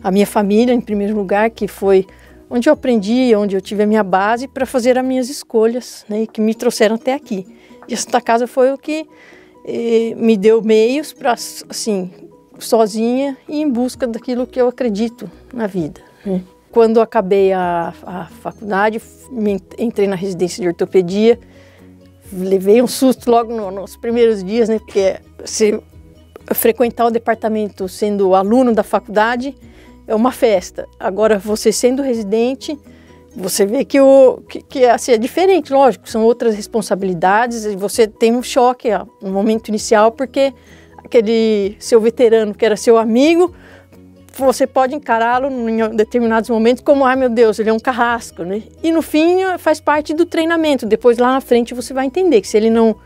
A 0.02 0.11
minha 0.11 0.26
família, 0.26 0.73
em 0.73 0.81
primeiro 0.81 1.14
lugar, 1.14 1.50
que 1.50 1.69
foi 1.69 2.07
onde 2.49 2.69
eu 2.69 2.73
aprendi, 2.73 3.35
onde 3.37 3.57
eu 3.57 3.61
tive 3.61 3.83
a 3.83 3.87
minha 3.87 4.02
base 4.02 4.49
para 4.49 4.67
fazer 4.67 4.99
as 4.99 5.05
minhas 5.05 5.29
escolhas, 5.29 6.05
né? 6.09 6.26
que 6.26 6.40
me 6.40 6.55
trouxeram 6.55 6.97
até 6.97 7.14
aqui. 7.14 7.47
E 7.87 7.95
a 7.95 7.97
Santa 7.97 8.21
Casa 8.21 8.47
foi 8.47 8.73
o 8.73 8.79
que 8.79 9.07
eh, 9.64 10.14
me 10.17 10.37
deu 10.37 10.62
meios 10.62 11.12
para, 11.12 11.33
assim, 11.33 12.11
sozinha 12.59 13.37
e 13.49 13.61
em 13.61 13.69
busca 13.71 14.07
daquilo 14.07 14.47
que 14.47 14.61
eu 14.61 14.69
acredito 14.69 15.31
na 15.52 15.67
vida. 15.67 16.00
Né? 16.25 16.43
Quando 16.71 17.00
acabei 17.00 17.52
a, 17.52 17.93
a 18.05 18.26
faculdade, 18.26 19.00
entrei 19.79 20.07
na 20.07 20.14
residência 20.14 20.62
de 20.62 20.69
ortopedia, 20.69 21.38
levei 22.33 22.81
um 22.81 22.87
susto 22.87 23.29
logo 23.29 23.52
no, 23.52 23.71
nos 23.71 23.97
primeiros 23.97 24.45
dias, 24.45 24.69
né? 24.69 24.79
Porque 24.79 25.17
se 25.45 25.81
frequentar 26.52 27.07
o 27.07 27.11
departamento 27.11 27.88
sendo 27.88 28.35
aluno 28.35 28.73
da 28.73 28.83
faculdade 28.83 29.54
é 30.07 30.14
uma 30.14 30.33
festa. 30.33 30.88
Agora, 30.99 31.38
você 31.38 31.71
sendo 31.71 32.02
residente, 32.02 32.78
você 33.35 33.64
vê 33.64 33.85
que, 33.85 34.00
o, 34.00 34.42
que, 34.49 34.62
que 34.62 34.85
assim, 34.85 35.12
é 35.12 35.19
diferente, 35.19 35.73
lógico, 35.73 36.09
são 36.09 36.25
outras 36.25 36.54
responsabilidades 36.54 37.64
e 37.64 37.76
você 37.76 38.07
tem 38.07 38.35
um 38.35 38.42
choque 38.42 38.88
no 39.23 39.30
momento 39.30 39.69
inicial, 39.69 40.11
porque 40.11 40.52
aquele 40.99 41.76
seu 41.78 42.00
veterano 42.00 42.54
que 42.54 42.64
era 42.64 42.76
seu 42.76 42.99
amigo, 42.99 43.54
você 44.37 44.66
pode 44.66 44.95
encará-lo 44.95 45.49
em 45.49 45.95
determinados 45.95 46.50
momentos 46.50 46.83
como, 46.83 47.04
ai 47.04 47.14
meu 47.14 47.28
Deus, 47.28 47.59
ele 47.59 47.71
é 47.71 47.73
um 47.73 47.78
carrasco, 47.78 48.42
né? 48.42 48.62
E 48.83 48.90
no 48.90 49.02
fim 49.02 49.38
faz 49.59 49.80
parte 49.80 50.14
do 50.14 50.25
treinamento. 50.25 50.87
Depois 50.87 51.19
lá 51.19 51.33
na 51.33 51.40
frente 51.40 51.75
você 51.75 51.92
vai 51.92 52.07
entender 52.07 52.40
que 52.40 52.49
se 52.49 52.57
ele 52.57 52.71
não 52.71 52.97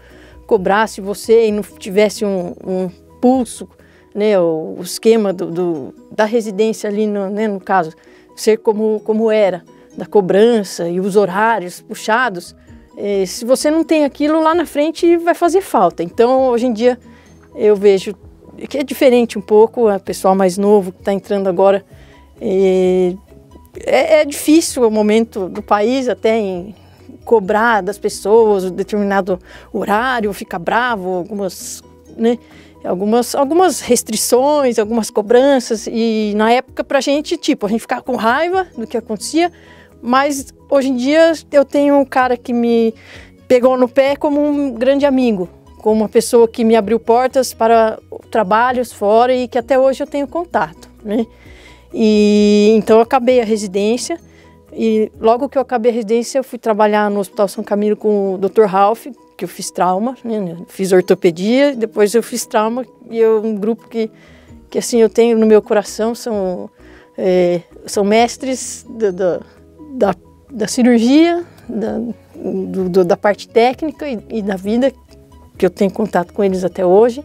cobrasse 0.47 1.01
você 1.01 1.49
e 1.49 1.53
não 1.53 1.63
tivesse 1.63 2.25
um, 2.25 2.55
um 2.65 2.91
pulso, 3.25 3.67
né, 4.15 4.39
o, 4.39 4.77
o 4.79 4.83
esquema 4.83 5.33
do, 5.33 5.51
do, 5.51 5.95
da 6.13 6.27
residência 6.27 6.91
ali, 6.91 7.07
no, 7.07 7.31
né, 7.31 7.49
no 7.49 7.59
caso, 7.59 7.91
ser 8.37 8.59
como, 8.59 9.01
como 9.01 9.31
era, 9.31 9.65
da 9.97 10.05
cobrança 10.05 10.91
e 10.91 11.01
os 11.01 11.17
horários 11.17 11.81
puxados, 11.81 12.55
eh, 12.99 13.25
se 13.25 13.47
você 13.47 13.71
não 13.71 13.83
tem 13.83 14.05
aquilo 14.05 14.43
lá 14.43 14.55
na 14.55 14.67
frente 14.67 15.17
vai 15.17 15.33
fazer 15.33 15.63
falta. 15.63 16.03
Então, 16.03 16.49
hoje 16.49 16.67
em 16.67 16.73
dia, 16.75 16.99
eu 17.55 17.75
vejo 17.75 18.15
que 18.69 18.77
é 18.77 18.83
diferente 18.83 19.39
um 19.39 19.43
pouco, 19.43 19.91
o 19.91 20.01
pessoal 20.01 20.35
mais 20.35 20.59
novo 20.59 20.93
que 20.93 20.99
está 20.99 21.15
entrando 21.15 21.49
agora, 21.49 21.83
eh, 22.43 23.15
é, 23.87 24.21
é, 24.21 24.25
difícil 24.27 24.87
o 24.87 24.91
momento 24.91 25.49
do 25.49 25.63
país 25.63 26.11
até 26.11 26.37
em 26.37 26.75
cobrar 27.25 27.81
das 27.81 27.97
pessoas 27.97 28.65
um 28.65 28.71
determinado 28.71 29.39
horário, 29.73 30.31
ficar 30.35 30.59
bravo, 30.59 31.09
algumas, 31.09 31.83
né? 32.19 32.39
Algumas, 32.85 33.35
algumas 33.35 33.81
restrições, 33.81 34.79
algumas 34.79 35.11
cobranças, 35.11 35.87
e 35.87 36.33
na 36.37 36.53
época 36.53 36.85
para 36.85 36.99
a 36.99 37.01
gente, 37.01 37.37
tipo, 37.37 37.67
a 37.67 37.69
gente 37.69 37.81
ficava 37.81 38.03
com 38.03 38.17
raiva 38.17 38.67
do 38.77 38.87
que 38.87 38.97
acontecia, 38.97 39.51
mas 40.03 40.53
hoje 40.71 40.89
em 40.89 40.97
dia 40.97 41.33
eu 41.51 41.65
tenho 41.65 41.99
um 41.99 42.05
cara 42.05 42.37
que 42.37 42.53
me 42.53 42.95
pegou 43.49 43.77
no 43.77 43.89
pé 43.89 44.17
como 44.17 44.41
um 44.41 44.73
grande 44.73 45.07
amigo, 45.07 45.49
como 45.79 46.03
uma 46.03 46.09
pessoa 46.09 46.47
que 46.47 46.65
me 46.65 46.77
abriu 46.77 47.01
portas 47.01 47.55
para 47.55 47.99
trabalhos 48.31 48.93
fora 48.93 49.35
e 49.35 49.49
que 49.49 49.59
até 49.59 49.79
hoje 49.79 50.03
eu 50.03 50.07
tenho 50.07 50.27
contato, 50.27 50.89
né? 51.05 51.27
E 51.93 52.75
então 52.77 52.97
eu 52.97 53.03
acabei 53.03 53.41
a 53.41 53.45
residência 53.45 54.19
e 54.73 55.11
logo 55.21 55.49
que 55.49 55.57
eu 55.57 55.63
acabei 55.63 55.93
a 55.93 55.95
residência 55.95 56.39
eu 56.39 56.45
fui 56.45 56.59
trabalhar 56.59 57.09
no 57.11 57.21
Hospital 57.21 57.47
São 57.47 57.63
Camilo 57.63 57.97
com 57.97 58.35
o 58.35 58.39
Dr. 58.39 58.65
Ralph, 58.65 59.07
que 59.37 59.45
eu 59.45 59.49
fiz 59.49 59.71
trauma, 59.71 60.17
né? 60.25 60.57
fiz 60.69 60.93
ortopedia, 60.93 61.75
depois 61.75 62.15
eu 62.15 62.23
fiz 62.23 62.47
trauma 62.47 62.87
e 63.11 63.19
eu, 63.19 63.43
um 63.43 63.57
grupo 63.57 63.89
que, 63.89 64.11
que 64.71 64.79
assim 64.79 65.01
eu 65.01 65.09
tenho 65.09 65.39
no 65.39 65.47
meu 65.47 65.61
coração 65.61 66.15
são 66.15 66.71
é, 67.17 67.61
são 67.87 68.05
mestres 68.05 68.85
da, 68.89 70.15
da, 70.51 70.69
cirurgia, 70.69 71.45
da, 71.69 72.01
do, 72.35 73.05
da 73.05 73.17
parte 73.17 73.49
técnica 73.49 74.09
e, 74.09 74.19
e, 74.29 74.43
da 74.43 74.57
vida 74.57 74.93
que 75.57 75.65
eu 75.65 75.71
tenho 75.71 75.91
contato 75.91 76.33
com 76.33 76.43
eles 76.43 76.65
até 76.65 76.85
hoje. 76.85 77.25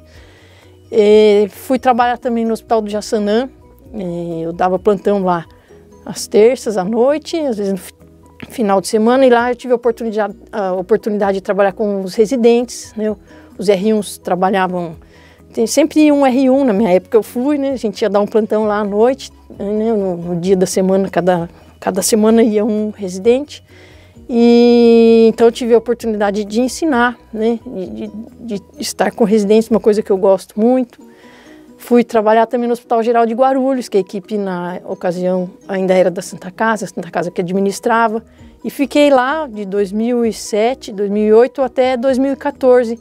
E 0.91 1.47
fui 1.49 1.79
trabalhar 1.79 2.17
também 2.17 2.45
no 2.45 2.53
Hospital 2.53 2.81
do 2.81 2.89
Jaçanã, 2.89 3.49
eu 4.43 4.53
dava 4.53 4.77
plantão 4.77 5.23
lá 5.23 5.45
às 6.05 6.27
terças 6.27 6.77
à 6.77 6.83
noite, 6.83 7.37
às 7.39 7.57
vezes 7.57 7.79
final 8.47 8.79
de 8.79 8.87
semana 8.87 9.25
e 9.25 9.29
lá 9.29 9.51
eu 9.51 9.55
tive 9.55 9.73
a 9.73 9.75
oportunidade, 9.75 10.35
a 10.51 10.73
oportunidade 10.73 11.37
de 11.37 11.41
trabalhar 11.41 11.73
com 11.73 12.01
os 12.01 12.15
residentes, 12.15 12.93
né? 12.95 13.15
Os 13.57 13.67
R1s 13.67 14.19
trabalhavam, 14.21 14.95
tem 15.53 15.67
sempre 15.67 16.11
um 16.11 16.21
R1 16.21 16.63
na 16.63 16.73
minha 16.73 16.91
época 16.91 17.17
eu 17.17 17.23
fui, 17.23 17.57
né? 17.57 17.71
A 17.71 17.75
gente 17.75 18.01
ia 18.01 18.09
dar 18.09 18.21
um 18.21 18.27
plantão 18.27 18.65
lá 18.65 18.79
à 18.79 18.83
noite, 18.83 19.31
né? 19.49 19.93
no, 19.93 20.15
no 20.15 20.35
dia 20.39 20.55
da 20.55 20.65
semana, 20.65 21.09
cada, 21.09 21.49
cada 21.79 22.01
semana 22.01 22.41
ia 22.41 22.63
um 22.63 22.91
residente. 22.91 23.63
E 24.29 25.25
então 25.27 25.47
eu 25.47 25.51
tive 25.51 25.73
a 25.73 25.77
oportunidade 25.77 26.45
de 26.45 26.61
ensinar, 26.61 27.17
né? 27.33 27.59
De, 27.65 27.87
de, 27.87 28.11
de 28.45 28.63
estar 28.79 29.11
com 29.11 29.23
residentes, 29.23 29.69
uma 29.69 29.79
coisa 29.79 30.01
que 30.01 30.11
eu 30.11 30.17
gosto 30.17 30.59
muito. 30.59 31.08
Fui 31.79 32.03
trabalhar 32.03 32.45
também 32.45 32.67
no 32.67 32.73
Hospital 32.73 33.01
Geral 33.01 33.25
de 33.25 33.33
Guarulhos, 33.33 33.87
que 33.87 33.95
a 33.95 34.01
equipe 34.01 34.37
na 34.37 34.79
ocasião 34.83 35.49
ainda 35.65 35.93
era 35.93 36.11
da 36.11 36.21
Santa 36.21 36.51
Casa, 36.51 36.83
a 36.83 36.87
Santa 36.87 37.09
Casa 37.09 37.31
que 37.31 37.39
administrava, 37.39 38.21
e 38.63 38.69
fiquei 38.69 39.09
lá 39.09 39.47
de 39.47 39.63
2007, 39.65 40.91
2008 40.91 41.61
até 41.61 41.95
2014, 41.95 42.99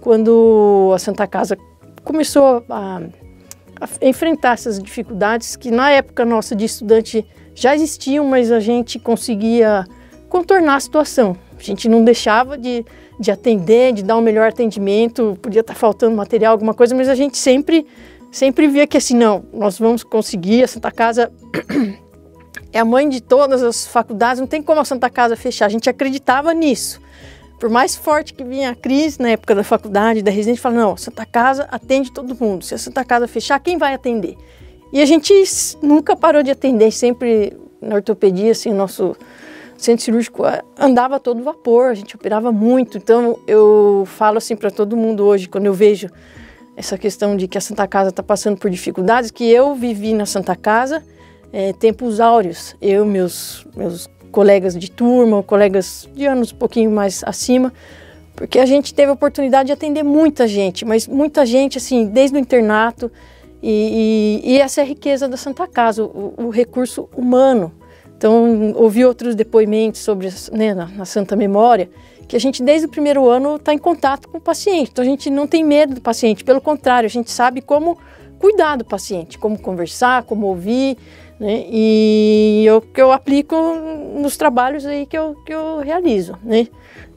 quando 0.00 0.92
a 0.94 0.98
Santa 0.98 1.26
Casa 1.26 1.58
começou 2.04 2.64
a, 2.70 3.02
a 3.80 4.06
enfrentar 4.06 4.52
essas 4.52 4.80
dificuldades 4.80 5.56
que 5.56 5.72
na 5.72 5.90
época 5.90 6.24
nossa 6.24 6.54
de 6.54 6.64
estudante 6.64 7.26
já 7.52 7.74
existiam, 7.74 8.24
mas 8.24 8.52
a 8.52 8.60
gente 8.60 9.00
conseguia 9.00 9.84
contornar 10.28 10.76
a 10.76 10.80
situação. 10.80 11.36
A 11.58 11.62
gente 11.62 11.88
não 11.88 12.04
deixava 12.04 12.56
de, 12.56 12.86
de 13.18 13.30
atender, 13.32 13.92
de 13.92 14.04
dar 14.04 14.16
um 14.16 14.22
melhor 14.22 14.48
atendimento, 14.48 15.36
podia 15.42 15.60
estar 15.60 15.74
faltando 15.74 16.16
material, 16.16 16.52
alguma 16.52 16.72
coisa, 16.72 16.94
mas 16.94 17.08
a 17.08 17.14
gente 17.16 17.36
sempre 17.36 17.84
sempre 18.30 18.68
via 18.68 18.86
que 18.86 18.96
assim, 18.96 19.14
não, 19.14 19.44
nós 19.52 19.78
vamos 19.78 20.02
conseguir, 20.02 20.62
a 20.62 20.68
Santa 20.68 20.90
Casa 20.90 21.32
é 22.72 22.78
a 22.78 22.84
mãe 22.84 23.08
de 23.08 23.20
todas 23.20 23.62
as 23.62 23.86
faculdades, 23.86 24.40
não 24.40 24.46
tem 24.46 24.62
como 24.62 24.80
a 24.80 24.84
Santa 24.84 25.10
Casa 25.10 25.36
fechar. 25.36 25.66
A 25.66 25.70
gente 25.70 25.88
acreditava 25.88 26.52
nisso. 26.54 27.00
Por 27.58 27.68
mais 27.68 27.94
forte 27.94 28.32
que 28.32 28.42
vinha 28.42 28.70
a 28.70 28.74
crise 28.74 29.20
na 29.20 29.30
época 29.30 29.54
da 29.54 29.62
faculdade, 29.62 30.22
da 30.22 30.30
residência, 30.30 30.62
fala, 30.62 30.76
não, 30.76 30.92
a 30.92 30.96
Santa 30.96 31.26
Casa 31.26 31.68
atende 31.70 32.10
todo 32.12 32.34
mundo. 32.34 32.64
Se 32.64 32.74
a 32.74 32.78
Santa 32.78 33.04
Casa 33.04 33.28
fechar, 33.28 33.58
quem 33.60 33.76
vai 33.76 33.92
atender? 33.92 34.36
E 34.92 35.02
a 35.02 35.06
gente 35.06 35.34
nunca 35.82 36.16
parou 36.16 36.42
de 36.42 36.50
atender, 36.50 36.90
sempre 36.90 37.56
na 37.80 37.96
ortopedia, 37.96 38.52
assim, 38.52 38.72
nosso 38.72 39.14
centro 39.76 40.04
cirúrgico 40.04 40.42
andava 40.78 41.18
todo 41.18 41.42
vapor, 41.42 41.90
a 41.90 41.94
gente 41.94 42.14
operava 42.14 42.52
muito. 42.52 42.98
Então 42.98 43.38
eu 43.46 44.04
falo 44.06 44.38
assim 44.38 44.56
para 44.56 44.70
todo 44.70 44.96
mundo 44.96 45.24
hoje, 45.24 45.48
quando 45.48 45.66
eu 45.66 45.74
vejo 45.74 46.08
essa 46.80 46.96
questão 46.96 47.36
de 47.36 47.46
que 47.46 47.58
a 47.58 47.60
Santa 47.60 47.86
Casa 47.86 48.08
está 48.08 48.22
passando 48.22 48.56
por 48.56 48.70
dificuldades, 48.70 49.30
que 49.30 49.44
eu 49.44 49.74
vivi 49.74 50.14
na 50.14 50.24
Santa 50.24 50.56
Casa 50.56 51.02
é, 51.52 51.74
tempos 51.74 52.20
áureos. 52.20 52.74
Eu, 52.80 53.04
meus, 53.04 53.66
meus 53.76 54.08
colegas 54.32 54.74
de 54.74 54.90
turma, 54.90 55.42
colegas 55.42 56.08
de 56.14 56.24
anos 56.24 56.52
um 56.52 56.56
pouquinho 56.56 56.90
mais 56.90 57.22
acima, 57.24 57.70
porque 58.34 58.58
a 58.58 58.64
gente 58.64 58.94
teve 58.94 59.10
a 59.10 59.12
oportunidade 59.12 59.66
de 59.66 59.72
atender 59.74 60.02
muita 60.02 60.48
gente, 60.48 60.86
mas 60.86 61.06
muita 61.06 61.44
gente, 61.44 61.76
assim, 61.76 62.06
desde 62.06 62.36
o 62.36 62.40
internato, 62.40 63.12
e, 63.62 64.40
e, 64.42 64.52
e 64.52 64.58
essa 64.58 64.80
é 64.80 64.84
a 64.84 64.86
riqueza 64.86 65.28
da 65.28 65.36
Santa 65.36 65.66
Casa, 65.66 66.02
o, 66.02 66.32
o 66.38 66.48
recurso 66.48 67.10
humano. 67.14 67.72
Então, 68.16 68.72
ouvi 68.74 69.04
outros 69.04 69.34
depoimentos 69.34 70.00
sobre 70.00 70.28
né, 70.50 70.72
na, 70.72 70.86
na 70.86 71.04
Santa 71.04 71.36
Memória, 71.36 71.90
que 72.30 72.36
a 72.36 72.40
gente 72.40 72.62
desde 72.62 72.86
o 72.86 72.88
primeiro 72.88 73.28
ano 73.28 73.56
está 73.56 73.74
em 73.74 73.78
contato 73.78 74.28
com 74.28 74.38
o 74.38 74.40
paciente. 74.40 74.92
Então 74.92 75.02
a 75.02 75.06
gente 75.06 75.28
não 75.28 75.48
tem 75.48 75.64
medo 75.64 75.96
do 75.96 76.00
paciente, 76.00 76.44
pelo 76.44 76.60
contrário, 76.60 77.04
a 77.04 77.10
gente 77.10 77.28
sabe 77.28 77.60
como 77.60 77.98
cuidar 78.38 78.76
do 78.76 78.84
paciente, 78.84 79.36
como 79.36 79.58
conversar, 79.58 80.22
como 80.22 80.46
ouvir, 80.46 80.96
né? 81.40 81.64
E 81.68 82.66
que 82.94 83.02
eu 83.02 83.10
aplico 83.10 83.56
nos 84.14 84.36
trabalhos 84.36 84.86
aí 84.86 85.06
que 85.06 85.18
eu, 85.18 85.34
que 85.44 85.52
eu 85.52 85.78
realizo, 85.78 86.38
né? 86.44 86.68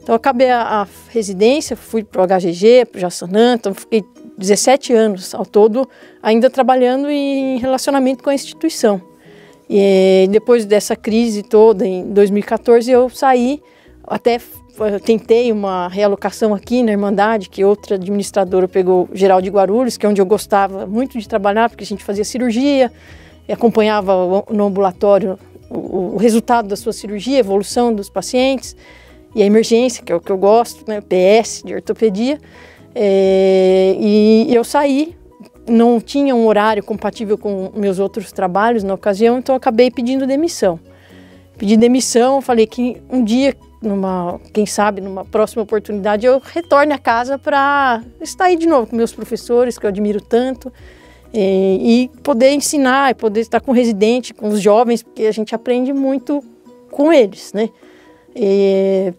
Então 0.02 0.16
acabei 0.16 0.50
a, 0.50 0.82
a 0.82 0.88
residência, 1.10 1.76
fui 1.76 2.02
para 2.02 2.20
o 2.20 2.26
HGG, 2.26 2.86
para 2.86 2.98
o 2.98 3.00
Jaçanã, 3.00 3.54
então 3.54 3.72
fiquei 3.72 4.04
17 4.36 4.92
anos 4.92 5.32
ao 5.32 5.46
todo 5.46 5.88
ainda 6.20 6.50
trabalhando 6.50 7.08
em 7.08 7.56
relacionamento 7.58 8.24
com 8.24 8.30
a 8.30 8.34
instituição. 8.34 9.00
E 9.70 10.26
depois 10.28 10.66
dessa 10.66 10.96
crise 10.96 11.44
toda, 11.44 11.86
em 11.86 12.12
2014, 12.12 12.90
eu 12.90 13.08
saí, 13.08 13.62
até 14.06 14.40
eu 14.78 14.98
tentei 14.98 15.52
uma 15.52 15.88
realocação 15.88 16.54
aqui 16.54 16.82
na 16.82 16.92
Irmandade, 16.92 17.48
que 17.48 17.64
outra 17.64 17.94
administradora 17.94 18.66
pegou 18.66 19.08
geral 19.12 19.40
de 19.40 19.48
Guarulhos, 19.48 19.96
que 19.96 20.04
é 20.04 20.08
onde 20.08 20.20
eu 20.20 20.26
gostava 20.26 20.86
muito 20.86 21.18
de 21.18 21.28
trabalhar, 21.28 21.68
porque 21.70 21.84
a 21.84 21.86
gente 21.86 22.02
fazia 22.02 22.24
cirurgia 22.24 22.90
e 23.48 23.52
acompanhava 23.52 24.12
no 24.50 24.64
ambulatório 24.64 25.38
o, 25.70 26.14
o 26.14 26.16
resultado 26.16 26.68
da 26.68 26.76
sua 26.76 26.92
cirurgia, 26.92 27.36
a 27.36 27.40
evolução 27.40 27.94
dos 27.94 28.08
pacientes 28.08 28.76
e 29.34 29.42
a 29.42 29.46
emergência, 29.46 30.02
que 30.02 30.12
é 30.12 30.16
o 30.16 30.20
que 30.20 30.30
eu 30.30 30.38
gosto, 30.38 30.84
né, 30.88 31.00
PS 31.00 31.62
de 31.64 31.74
ortopedia. 31.74 32.38
É, 32.94 33.96
e 33.98 34.54
eu 34.54 34.64
saí, 34.64 35.16
não 35.68 36.00
tinha 36.00 36.34
um 36.34 36.46
horário 36.46 36.82
compatível 36.82 37.38
com 37.38 37.70
meus 37.74 37.98
outros 37.98 38.32
trabalhos 38.32 38.82
na 38.82 38.94
ocasião, 38.94 39.38
então 39.38 39.54
acabei 39.54 39.90
pedindo 39.90 40.26
demissão. 40.26 40.78
Pedi 41.56 41.76
demissão, 41.76 42.40
falei 42.40 42.66
que 42.66 43.00
um 43.08 43.22
dia 43.22 43.56
numa, 43.84 44.40
quem 44.52 44.66
sabe, 44.66 45.00
numa 45.00 45.24
próxima 45.24 45.62
oportunidade, 45.62 46.26
eu 46.26 46.40
retorne 46.42 46.92
a 46.92 46.98
casa 46.98 47.38
para 47.38 48.02
estar 48.20 48.46
aí 48.46 48.56
de 48.56 48.66
novo 48.66 48.88
com 48.88 48.96
meus 48.96 49.12
professores, 49.12 49.78
que 49.78 49.86
eu 49.86 49.88
admiro 49.88 50.20
tanto, 50.20 50.72
e, 51.32 52.10
e 52.12 52.20
poder 52.22 52.50
ensinar, 52.52 53.10
e 53.10 53.14
poder 53.14 53.40
estar 53.40 53.60
com 53.60 53.72
o 53.72 53.74
residente, 53.74 54.32
com 54.32 54.48
os 54.48 54.60
jovens, 54.60 55.02
porque 55.02 55.24
a 55.24 55.32
gente 55.32 55.54
aprende 55.54 55.92
muito 55.92 56.42
com 56.90 57.12
eles, 57.12 57.52
né? 57.52 57.68
E, 58.34 59.12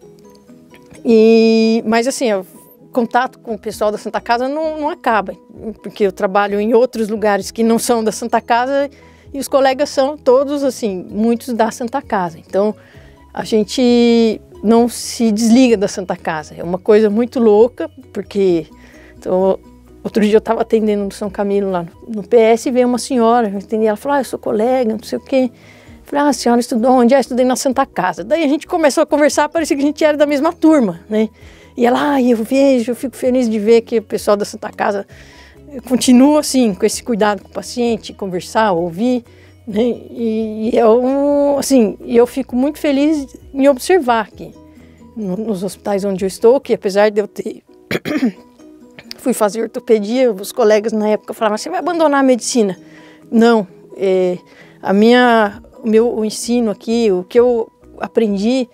e, 1.04 1.82
mas 1.86 2.06
assim, 2.06 2.32
o 2.32 2.44
contato 2.92 3.38
com 3.38 3.54
o 3.54 3.58
pessoal 3.58 3.92
da 3.92 3.98
Santa 3.98 4.20
Casa 4.20 4.48
não, 4.48 4.80
não 4.80 4.88
acaba, 4.88 5.34
porque 5.82 6.04
eu 6.04 6.12
trabalho 6.12 6.58
em 6.58 6.74
outros 6.74 7.08
lugares 7.08 7.50
que 7.50 7.62
não 7.62 7.78
são 7.78 8.02
da 8.02 8.12
Santa 8.12 8.40
Casa 8.40 8.90
e 9.32 9.38
os 9.38 9.48
colegas 9.48 9.90
são 9.90 10.16
todos, 10.16 10.64
assim, 10.64 11.06
muitos 11.10 11.52
da 11.52 11.70
Santa 11.70 12.00
Casa. 12.00 12.38
Então, 12.38 12.74
a 13.34 13.44
gente 13.44 14.40
não 14.66 14.88
se 14.88 15.30
desliga 15.30 15.76
da 15.76 15.86
Santa 15.86 16.16
Casa. 16.16 16.54
É 16.56 16.62
uma 16.62 16.78
coisa 16.78 17.08
muito 17.08 17.38
louca, 17.38 17.88
porque 18.12 18.66
então, 19.16 19.58
outro 20.02 20.22
dia 20.22 20.34
eu 20.34 20.38
estava 20.38 20.62
atendendo 20.62 21.04
no 21.04 21.12
São 21.12 21.30
Camilo 21.30 21.70
lá 21.70 21.86
no, 22.06 22.22
PS 22.22 22.66
e 22.66 22.70
veio 22.70 22.88
uma 22.88 22.98
senhora, 22.98 23.48
eu 23.48 23.82
ela 23.82 23.96
falou, 23.96 24.16
ah, 24.16 24.20
eu 24.20 24.24
sou 24.24 24.38
colega, 24.38 24.92
não 24.92 25.02
sei 25.02 25.18
o 25.18 25.20
quê. 25.20 25.50
Eu 25.52 26.04
falei, 26.04 26.24
ah, 26.24 26.28
a 26.28 26.32
senhora 26.32 26.60
estudou 26.60 26.90
onde? 26.92 27.14
Ah, 27.14 27.20
estudei 27.20 27.44
na 27.44 27.56
Santa 27.56 27.86
Casa. 27.86 28.24
Daí 28.24 28.42
a 28.42 28.48
gente 28.48 28.66
começou 28.66 29.02
a 29.02 29.06
conversar, 29.06 29.48
parecia 29.48 29.76
que 29.76 29.82
a 29.82 29.86
gente 29.86 30.04
era 30.04 30.16
da 30.16 30.26
mesma 30.26 30.52
turma, 30.52 31.00
né? 31.08 31.28
E 31.76 31.86
ela, 31.86 32.14
ah, 32.14 32.22
eu 32.22 32.36
vejo, 32.38 32.90
eu 32.90 32.96
fico 32.96 33.16
feliz 33.16 33.48
de 33.48 33.58
ver 33.58 33.82
que 33.82 33.98
o 33.98 34.02
pessoal 34.02 34.36
da 34.36 34.44
Santa 34.44 34.70
Casa 34.70 35.06
continua 35.88 36.40
assim, 36.40 36.74
com 36.74 36.86
esse 36.86 37.02
cuidado 37.02 37.42
com 37.42 37.48
o 37.48 37.52
paciente, 37.52 38.12
conversar, 38.12 38.72
ouvir. 38.72 39.24
Né? 39.66 39.82
E, 39.82 40.70
e 40.72 40.78
eu, 40.78 41.56
assim, 41.58 41.98
eu 42.06 42.26
fico 42.26 42.54
muito 42.54 42.78
feliz 42.78 43.36
em 43.52 43.68
observar 43.68 44.30
que 44.30 44.54
nos 45.16 45.62
hospitais 45.62 46.04
onde 46.04 46.24
eu 46.24 46.28
estou, 46.28 46.60
que 46.60 46.74
apesar 46.74 47.10
de 47.10 47.20
eu 47.20 47.26
ter 47.26 47.62
fui 49.18 49.32
fazer 49.32 49.62
ortopedia, 49.62 50.30
os 50.30 50.52
colegas 50.52 50.92
na 50.92 51.08
época 51.08 51.34
falavam: 51.34 51.58
"Você 51.58 51.70
vai 51.70 51.80
abandonar 51.80 52.20
a 52.20 52.22
medicina?" 52.22 52.78
Não, 53.30 53.66
é, 53.96 54.38
a 54.80 54.92
minha, 54.92 55.60
o 55.82 55.88
meu 55.88 56.14
o 56.14 56.24
ensino 56.24 56.70
aqui, 56.70 57.10
o 57.10 57.24
que 57.24 57.40
eu 57.40 57.70
aprendi 57.98 58.68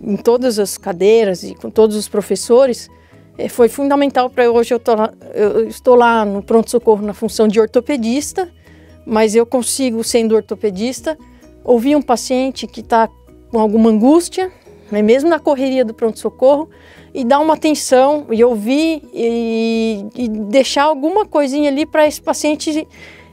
em 0.00 0.16
todas 0.16 0.58
as 0.58 0.76
cadeiras 0.76 1.42
e 1.44 1.54
com 1.54 1.70
todos 1.70 1.96
os 1.96 2.08
professores, 2.08 2.90
é, 3.38 3.48
foi 3.48 3.68
fundamental 3.68 4.28
para 4.28 4.50
hoje 4.50 4.74
eu, 4.74 4.80
tô 4.80 4.94
lá, 4.94 5.12
eu 5.34 5.68
estou 5.68 5.94
lá 5.94 6.24
no 6.24 6.42
pronto 6.42 6.70
socorro 6.70 7.02
na 7.02 7.14
função 7.14 7.46
de 7.46 7.60
ortopedista, 7.60 8.48
mas 9.06 9.34
eu 9.34 9.44
consigo 9.44 10.02
sendo 10.02 10.34
ortopedista 10.34 11.18
ouvir 11.62 11.96
um 11.96 12.02
paciente 12.02 12.66
que 12.66 12.80
está 12.80 13.08
com 13.50 13.58
alguma 13.58 13.90
angústia, 13.90 14.50
né, 14.90 15.00
mesmo 15.02 15.30
na 15.30 15.38
correria 15.38 15.84
do 15.84 15.94
pronto 15.94 16.18
socorro, 16.18 16.68
e 17.14 17.24
dar 17.24 17.38
uma 17.38 17.54
atenção 17.54 18.26
e 18.30 18.42
ouvir 18.42 19.02
e, 19.14 20.04
e 20.16 20.28
deixar 20.28 20.84
alguma 20.84 21.24
coisinha 21.24 21.70
ali 21.70 21.86
para 21.86 22.06
esse 22.06 22.20
paciente 22.20 22.86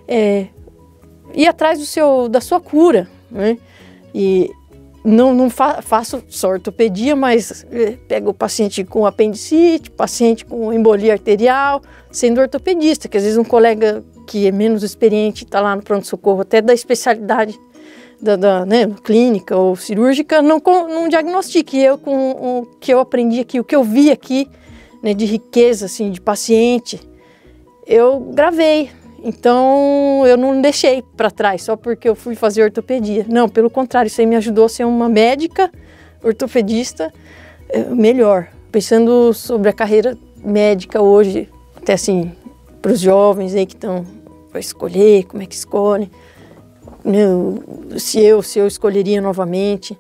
é, 0.08 0.48
ir 1.34 1.48
atrás 1.48 1.80
do 1.80 1.86
seu, 1.86 2.30
da 2.30 2.40
sua 2.40 2.60
cura. 2.60 3.10
Né? 3.30 3.58
E 4.14 4.52
não, 5.04 5.34
não 5.34 5.50
fa 5.50 5.82
faço 5.82 6.24
só 6.30 6.50
ortopedia, 6.50 7.16
mas 7.16 7.66
é, 7.72 7.98
pego 8.08 8.30
o 8.30 8.34
paciente 8.34 8.84
com 8.84 9.06
apendicite, 9.06 9.90
paciente 9.90 10.46
com 10.46 10.72
embolia 10.72 11.14
arterial, 11.14 11.82
sendo 12.12 12.40
ortopedista, 12.40 13.08
que 13.08 13.18
às 13.18 13.24
vezes 13.24 13.38
um 13.38 13.44
colega 13.44 14.04
que 14.32 14.48
é 14.48 14.52
menos 14.52 14.82
experiente 14.82 15.44
está 15.44 15.60
lá 15.60 15.76
no 15.76 15.84
pronto-socorro, 15.84 16.40
até 16.40 16.62
da 16.62 16.74
especialidade 16.74 17.60
da, 18.22 18.38
da 18.38 18.66
né, 18.66 18.90
clínica 19.04 19.58
ou 19.58 19.76
cirúrgica, 19.76 20.42
não, 20.42 20.62
não 20.88 21.10
diagnostique. 21.10 21.78
Eu, 21.78 21.98
com 21.98 22.62
o 22.62 22.66
que 22.80 22.94
eu 22.94 23.02
aprendi 23.02 23.42
aqui, 23.42 23.60
o 23.60 23.64
que 23.66 23.76
eu 23.76 23.84
vi 23.84 24.10
aqui, 24.10 24.50
né, 25.04 25.14
de 25.14 25.26
riqueza, 25.26 25.88
assim, 25.88 26.10
de 26.12 26.22
paciente, 26.22 26.98
eu 27.86 28.22
gravei. 28.34 28.90
Então, 29.22 30.24
eu 30.26 30.38
não 30.38 30.62
deixei 30.62 31.04
para 31.18 31.30
trás 31.30 31.64
só 31.64 31.76
porque 31.76 32.08
eu 32.08 32.16
fui 32.16 32.34
fazer 32.34 32.64
ortopedia. 32.64 33.26
Não, 33.28 33.50
pelo 33.50 33.70
contrário, 33.70 34.08
isso 34.08 34.22
aí 34.22 34.28
me 34.28 34.38
ajudou 34.38 34.64
a 34.64 34.70
ser 34.70 34.86
uma 34.86 35.10
médica 35.10 35.70
ortopedista 36.24 37.12
é, 37.68 37.84
melhor. 37.84 38.48
Pensando 38.72 39.34
sobre 39.34 39.68
a 39.68 39.74
carreira 39.74 40.18
médica 40.42 41.02
hoje, 41.02 41.50
até 41.76 41.94
assim, 41.94 42.32
para 42.82 42.94
os 42.94 43.00
jovens 43.00 43.54
aí 43.54 43.66
que 43.66 43.76
estão 43.76 44.21
para 44.52 44.60
escolher, 44.60 45.24
como 45.26 45.42
é 45.42 45.46
que 45.46 45.56
escolhe 45.56 46.12
se 47.98 48.20
eu, 48.20 48.42
se 48.42 48.60
eu 48.60 48.68
escolheria 48.68 49.22
novamente. 49.22 49.98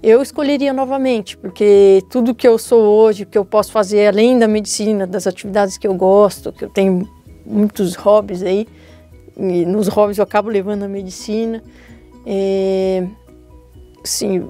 Eu 0.00 0.22
escolheria 0.22 0.72
novamente, 0.72 1.36
porque 1.36 2.04
tudo 2.08 2.34
que 2.34 2.46
eu 2.46 2.56
sou 2.56 2.80
hoje, 2.82 3.26
que 3.26 3.36
eu 3.36 3.44
posso 3.44 3.72
fazer 3.72 4.06
além 4.06 4.38
da 4.38 4.46
medicina, 4.46 5.06
das 5.08 5.26
atividades 5.26 5.76
que 5.76 5.88
eu 5.88 5.94
gosto, 5.94 6.52
que 6.52 6.64
eu 6.64 6.68
tenho 6.68 7.08
muitos 7.44 7.96
hobbies 7.96 8.44
aí, 8.44 8.68
nos 9.36 9.88
hobbies 9.88 10.18
eu 10.18 10.24
acabo 10.24 10.48
levando 10.48 10.84
a 10.84 10.88
medicina. 10.88 11.62
É, 12.24 13.04
assim, 14.04 14.48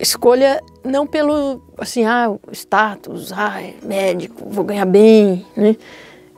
escolha 0.00 0.62
não 0.84 1.08
pelo 1.08 1.60
assim, 1.76 2.04
ah, 2.04 2.36
status, 2.52 3.32
ah, 3.32 3.60
é 3.60 3.74
médico, 3.82 4.48
vou 4.48 4.64
ganhar 4.64 4.86
bem, 4.86 5.44
né? 5.56 5.76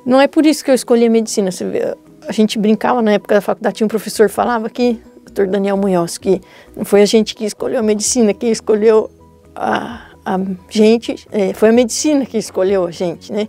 Não 0.07 0.19
é 0.19 0.27
por 0.27 0.47
isso 0.47 0.65
que 0.65 0.71
eu 0.71 0.75
escolhi 0.75 1.07
a 1.07 1.11
medicina. 1.11 1.51
Você 1.51 1.65
vê, 1.67 1.95
a 2.31 2.33
gente 2.33 2.61
brincava 2.61 3.03
na 3.03 3.15
época 3.15 3.35
da 3.35 3.41
faculdade, 3.41 3.75
tinha 3.75 3.85
um 3.85 3.89
professor 3.89 4.29
que 4.29 4.35
falava 4.35 4.71
que, 4.71 5.01
Dr. 5.33 5.47
Daniel 5.47 5.77
Munhoz, 5.77 6.17
que 6.17 6.41
não 6.77 6.85
foi 6.85 7.03
a 7.03 7.05
gente 7.05 7.35
que 7.35 7.45
escolheu 7.45 7.81
a 7.81 7.83
medicina, 7.83 8.33
quem 8.33 8.53
escolheu 8.53 9.11
a, 9.53 10.13
a 10.25 10.39
gente, 10.69 11.27
é, 11.33 11.53
foi 11.53 11.71
a 11.71 11.73
medicina 11.73 12.25
que 12.25 12.39
escolheu 12.39 12.87
a 12.87 12.93
gente, 12.93 13.33
né? 13.33 13.49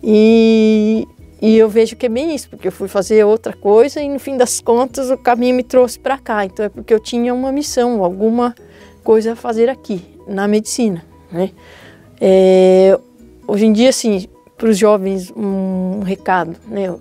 E, 0.00 1.04
e 1.42 1.58
eu 1.58 1.68
vejo 1.68 1.96
que 1.96 2.06
é 2.06 2.08
bem 2.08 2.32
isso, 2.32 2.48
porque 2.48 2.68
eu 2.68 2.72
fui 2.72 2.86
fazer 2.86 3.24
outra 3.24 3.52
coisa 3.52 4.00
e 4.00 4.08
no 4.08 4.20
fim 4.20 4.36
das 4.36 4.60
contas 4.60 5.10
o 5.10 5.18
caminho 5.18 5.56
me 5.56 5.64
trouxe 5.64 5.98
para 5.98 6.16
cá. 6.16 6.44
Então 6.44 6.64
é 6.64 6.68
porque 6.68 6.94
eu 6.94 7.00
tinha 7.00 7.34
uma 7.34 7.50
missão, 7.50 8.04
alguma 8.04 8.54
coisa 9.02 9.32
a 9.32 9.36
fazer 9.36 9.68
aqui, 9.68 10.00
na 10.28 10.46
medicina, 10.46 11.04
né? 11.32 11.50
É, 12.20 12.96
hoje 13.48 13.66
em 13.66 13.72
dia, 13.72 13.88
assim, 13.88 14.28
para 14.56 14.68
os 14.68 14.78
jovens 14.78 15.32
um 15.36 16.02
recado, 16.04 16.54
né? 16.68 16.94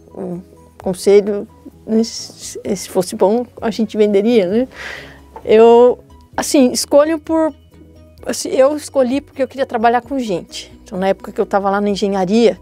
Conselho, 0.86 1.48
né, 1.86 2.04
se 2.04 2.88
fosse 2.90 3.16
bom, 3.16 3.46
a 3.60 3.72
gente 3.72 3.98
venderia, 3.98 4.46
né? 4.48 4.68
Eu, 5.44 6.00
assim, 6.38 6.72
escolho 6.72 7.18
por... 7.20 7.54
Assim, 8.26 8.50
eu 8.50 8.76
escolhi 8.78 9.20
porque 9.20 9.42
eu 9.42 9.48
queria 9.48 9.66
trabalhar 9.66 10.02
com 10.02 10.18
gente. 10.20 10.72
Então, 10.84 11.00
na 11.00 11.08
época 11.08 11.32
que 11.32 11.42
eu 11.42 11.44
estava 11.44 11.70
lá 11.70 11.82
na 11.82 11.90
engenharia, 11.90 12.60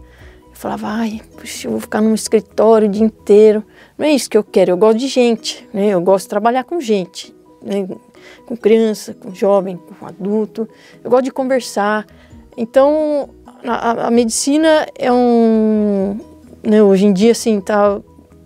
eu 0.50 0.54
falava, 0.54 0.88
ai, 0.88 1.20
puxa, 1.36 1.66
eu 1.66 1.72
vou 1.72 1.80
ficar 1.80 2.00
num 2.00 2.14
escritório 2.14 2.88
o 2.88 2.90
dia 2.90 3.04
inteiro. 3.04 3.62
Não 3.98 4.06
é 4.06 4.10
isso 4.10 4.28
que 4.28 4.38
eu 4.38 4.44
quero, 4.44 4.70
eu 4.70 4.76
gosto 4.76 4.98
de 4.98 5.08
gente, 5.08 5.68
né? 5.72 5.88
Eu 5.88 6.00
gosto 6.00 6.24
de 6.24 6.30
trabalhar 6.30 6.64
com 6.64 6.80
gente, 6.80 7.34
né? 7.62 7.86
com 8.46 8.56
criança, 8.56 9.14
com 9.14 9.34
jovem, 9.34 9.78
com 9.98 10.06
adulto. 10.06 10.68
Eu 11.02 11.10
gosto 11.10 11.24
de 11.24 11.30
conversar. 11.30 12.06
Então, 12.56 13.28
a, 13.66 14.06
a 14.06 14.10
medicina 14.10 14.86
é 14.98 15.12
um... 15.12 16.18
Né, 16.62 16.82
hoje 16.82 17.04
em 17.04 17.12
dia, 17.12 17.32
assim, 17.32 17.60
tá 17.60 18.00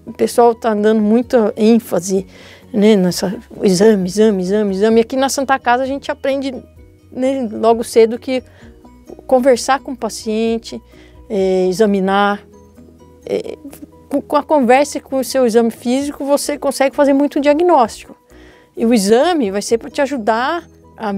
o 0.09 0.13
pessoal 0.13 0.53
está 0.53 0.75
dando 0.75 1.03
muita 1.03 1.53
ênfase 1.57 2.27
né, 2.73 2.97
nessa 2.97 3.37
exame, 3.63 4.09
exame, 4.09 4.43
exame, 4.43 4.75
exame. 4.75 5.01
E 5.01 5.03
aqui 5.03 5.17
na 5.17 5.29
Santa 5.29 5.59
Casa 5.59 5.83
a 5.83 5.87
gente 5.87 6.11
aprende 6.11 6.53
né, 7.13 7.47
logo 7.53 7.85
cedo 7.85 8.19
que 8.19 8.43
conversar 9.27 9.81
com 9.81 9.93
o 9.93 9.97
paciente, 9.97 10.81
é, 11.29 11.67
examinar, 11.67 12.43
é, 13.27 13.57
com 14.27 14.37
a 14.37 14.43
conversa 14.43 14.99
com 15.01 15.19
o 15.19 15.25
seu 15.25 15.47
exame 15.47 15.71
físico 15.71 16.25
você 16.25 16.57
consegue 16.57 16.97
fazer 16.97 17.13
muito 17.13 17.39
diagnóstico. 17.39 18.17
E 18.75 18.87
o 18.87 18.95
exame 18.95 19.51
vai 19.51 19.61
ser 19.61 19.77
para 19.77 19.91
te 19.91 20.01
ajudar 20.01 20.67
a, 20.97 21.11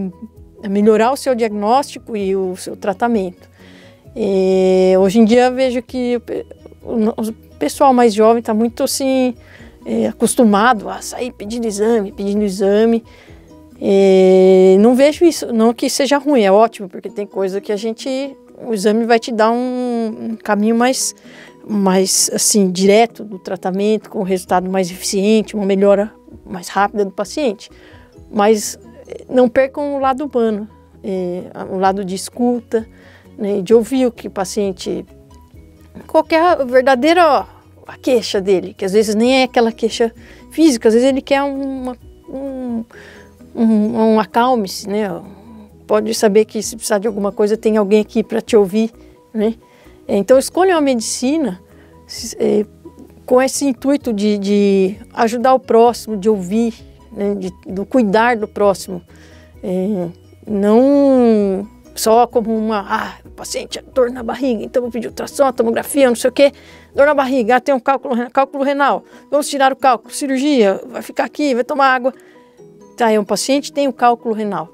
a, 0.64 0.68
melhorar 0.68 1.12
o 1.12 1.16
seu 1.16 1.34
diagnóstico 1.34 2.16
e 2.16 2.34
o 2.34 2.56
seu 2.56 2.76
tratamento. 2.76 3.48
E, 4.16 4.94
hoje 4.98 5.20
em 5.20 5.24
dia 5.24 5.50
vejo 5.50 5.80
que 5.82 6.20
pessoal 7.60 7.92
mais 7.92 8.14
jovem 8.14 8.40
está 8.40 8.54
muito 8.54 8.82
assim 8.82 9.34
é, 9.84 10.08
acostumado 10.08 10.88
a 10.88 11.02
sair 11.02 11.30
pedindo 11.30 11.66
exame, 11.66 12.10
pedindo 12.10 12.42
exame. 12.42 13.04
E 13.78 14.76
não 14.80 14.94
vejo 14.94 15.24
isso, 15.24 15.52
não 15.52 15.72
que 15.72 15.88
seja 15.88 16.18
ruim, 16.18 16.42
é 16.42 16.50
ótimo, 16.50 16.88
porque 16.88 17.08
tem 17.08 17.26
coisa 17.26 17.60
que 17.60 17.70
a 17.70 17.76
gente, 17.76 18.36
o 18.66 18.74
exame 18.74 19.04
vai 19.04 19.18
te 19.18 19.30
dar 19.30 19.50
um, 19.50 20.30
um 20.32 20.36
caminho 20.36 20.74
mais, 20.74 21.14
mais 21.66 22.30
assim, 22.34 22.70
direto 22.70 23.24
do 23.24 23.38
tratamento, 23.38 24.10
com 24.10 24.22
resultado 24.22 24.68
mais 24.68 24.90
eficiente, 24.90 25.54
uma 25.54 25.64
melhora 25.64 26.12
mais 26.44 26.68
rápida 26.68 27.04
do 27.04 27.10
paciente. 27.10 27.70
Mas 28.30 28.78
é, 29.06 29.24
não 29.30 29.48
percam 29.48 29.96
o 29.96 29.98
lado 29.98 30.26
humano, 30.26 30.68
é, 31.02 31.44
o 31.70 31.78
lado 31.78 32.04
de 32.04 32.14
escuta, 32.14 32.86
né, 33.38 33.62
de 33.62 33.72
ouvir 33.72 34.06
o 34.06 34.12
que 34.12 34.28
o 34.28 34.30
paciente 34.30 35.06
qualquer 36.06 36.64
verdadeira 36.66 37.46
a 37.86 37.96
queixa 37.96 38.40
dele, 38.40 38.74
que 38.74 38.84
às 38.84 38.92
vezes 38.92 39.14
nem 39.14 39.40
é 39.40 39.42
aquela 39.44 39.72
queixa 39.72 40.12
física, 40.50 40.88
às 40.88 40.94
vezes 40.94 41.08
ele 41.08 41.20
quer 41.20 41.42
uma, 41.42 41.96
um, 42.28 42.84
um, 43.54 44.14
um 44.14 44.20
acalme-se, 44.20 44.88
né? 44.88 45.10
Pode 45.86 46.14
saber 46.14 46.44
que 46.44 46.62
se 46.62 46.76
precisar 46.76 46.98
de 46.98 47.08
alguma 47.08 47.32
coisa 47.32 47.56
tem 47.56 47.76
alguém 47.76 48.00
aqui 48.00 48.22
para 48.22 48.40
te 48.40 48.56
ouvir, 48.56 48.92
né? 49.34 49.54
Então 50.06 50.38
escolha 50.38 50.74
uma 50.74 50.80
medicina 50.80 51.60
é, 52.38 52.64
com 53.26 53.40
esse 53.40 53.64
intuito 53.64 54.12
de, 54.12 54.38
de, 54.38 54.96
ajudar 55.14 55.54
o 55.54 55.60
próximo, 55.60 56.16
de 56.16 56.28
ouvir, 56.28 56.74
né? 57.12 57.34
de, 57.34 57.52
do 57.66 57.86
cuidar 57.86 58.36
do 58.36 58.48
próximo, 58.48 59.02
é, 59.62 60.08
não 60.46 61.68
só 62.00 62.26
como 62.26 62.56
uma, 62.56 62.86
ah, 62.88 63.14
o 63.26 63.30
paciente 63.30 63.78
é 63.78 63.82
dor 63.82 64.10
na 64.10 64.22
barriga, 64.22 64.64
então 64.64 64.80
vou 64.80 64.90
pedir 64.90 65.08
ultrassom, 65.08 65.52
tomografia, 65.52 66.08
não 66.08 66.16
sei 66.16 66.30
o 66.30 66.32
quê, 66.32 66.50
dor 66.94 67.04
na 67.06 67.12
barriga, 67.12 67.56
ah, 67.56 67.60
tem 67.60 67.74
um 67.74 67.80
cálculo, 67.80 68.30
cálculo 68.30 68.64
renal, 68.64 69.04
vamos 69.30 69.48
tirar 69.48 69.70
o 69.70 69.76
cálculo, 69.76 70.12
cirurgia, 70.12 70.80
vai 70.86 71.02
ficar 71.02 71.24
aqui, 71.24 71.54
vai 71.54 71.62
tomar 71.62 71.88
água. 71.88 72.14
Tá, 72.96 73.10
é 73.10 73.20
um 73.20 73.24
paciente 73.24 73.70
tem 73.70 73.86
o 73.86 73.92
cálculo 73.92 74.34
renal, 74.34 74.70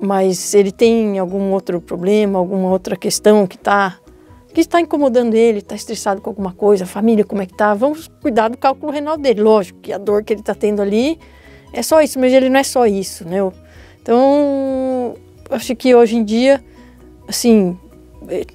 mas 0.00 0.54
ele 0.54 0.72
tem 0.72 1.18
algum 1.18 1.52
outro 1.52 1.78
problema, 1.78 2.38
alguma 2.38 2.70
outra 2.70 2.96
questão 2.96 3.46
que 3.46 3.56
está 3.56 3.98
que 4.54 4.62
está 4.62 4.80
incomodando 4.80 5.34
ele, 5.34 5.58
está 5.58 5.74
estressado 5.74 6.22
com 6.22 6.30
alguma 6.30 6.54
coisa, 6.54 6.84
a 6.84 6.86
família 6.86 7.22
como 7.22 7.42
é 7.42 7.46
que 7.46 7.52
está, 7.52 7.74
vamos 7.74 8.08
cuidar 8.22 8.48
do 8.48 8.56
cálculo 8.56 8.90
renal 8.90 9.18
dele, 9.18 9.42
lógico 9.42 9.78
que 9.80 9.92
a 9.92 9.98
dor 9.98 10.24
que 10.24 10.32
ele 10.32 10.40
está 10.40 10.54
tendo 10.54 10.80
ali 10.80 11.18
é 11.74 11.82
só 11.82 12.00
isso, 12.00 12.18
mas 12.18 12.32
ele 12.32 12.48
não 12.48 12.58
é 12.58 12.62
só 12.62 12.86
isso, 12.86 13.28
né? 13.28 13.40
Então, 14.00 14.18
acho 15.50 15.74
que 15.76 15.94
hoje 15.94 16.16
em 16.16 16.24
dia, 16.24 16.62
assim, 17.28 17.78
é, 18.28 18.46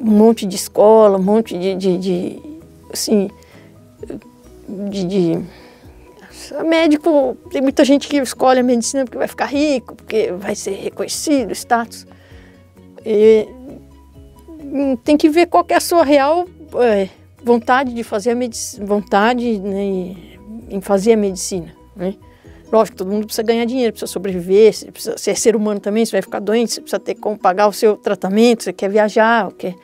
um 0.00 0.10
monte 0.10 0.46
de 0.46 0.56
escola, 0.56 1.18
um 1.18 1.22
monte 1.22 1.58
de, 1.58 1.74
de, 1.74 1.98
de 1.98 2.42
assim, 2.92 3.30
de, 4.68 5.04
de, 5.04 5.44
médico, 6.64 7.36
tem 7.50 7.62
muita 7.62 7.84
gente 7.84 8.08
que 8.08 8.16
escolhe 8.18 8.60
a 8.60 8.62
medicina 8.62 9.04
porque 9.04 9.18
vai 9.18 9.28
ficar 9.28 9.46
rico, 9.46 9.94
porque 9.94 10.32
vai 10.32 10.54
ser 10.54 10.72
reconhecido, 10.72 11.52
status. 11.52 12.06
E, 13.04 13.48
hum, 14.60 14.96
tem 14.96 15.16
que 15.16 15.28
ver 15.28 15.46
qual 15.46 15.64
é 15.68 15.74
a 15.74 15.80
sua 15.80 16.04
real 16.04 16.46
é, 16.80 17.08
vontade 17.42 17.94
de 17.94 18.02
fazer 18.02 18.32
a 18.32 18.34
medicina, 18.34 18.86
vontade 18.86 19.58
né, 19.60 20.16
em 20.68 20.80
fazer 20.80 21.12
a 21.12 21.16
medicina, 21.16 21.74
né? 21.94 22.14
Lógico, 22.70 22.96
todo 22.96 23.10
mundo 23.10 23.26
precisa 23.26 23.42
ganhar 23.42 23.64
dinheiro, 23.64 23.92
precisa 23.92 24.10
sobreviver, 24.10 24.72
você, 24.72 24.90
precisa, 24.90 25.14
é 25.30 25.34
ser 25.34 25.54
humano 25.54 25.78
também, 25.78 26.04
você 26.04 26.12
vai 26.12 26.22
ficar 26.22 26.40
doente, 26.40 26.74
você 26.74 26.80
precisa 26.80 26.98
ter 26.98 27.14
como 27.14 27.38
pagar 27.38 27.68
o 27.68 27.72
seu 27.72 27.96
tratamento, 27.96 28.64
você 28.64 28.72
quer 28.72 28.90
viajar, 28.90 29.52
quer, 29.52 29.74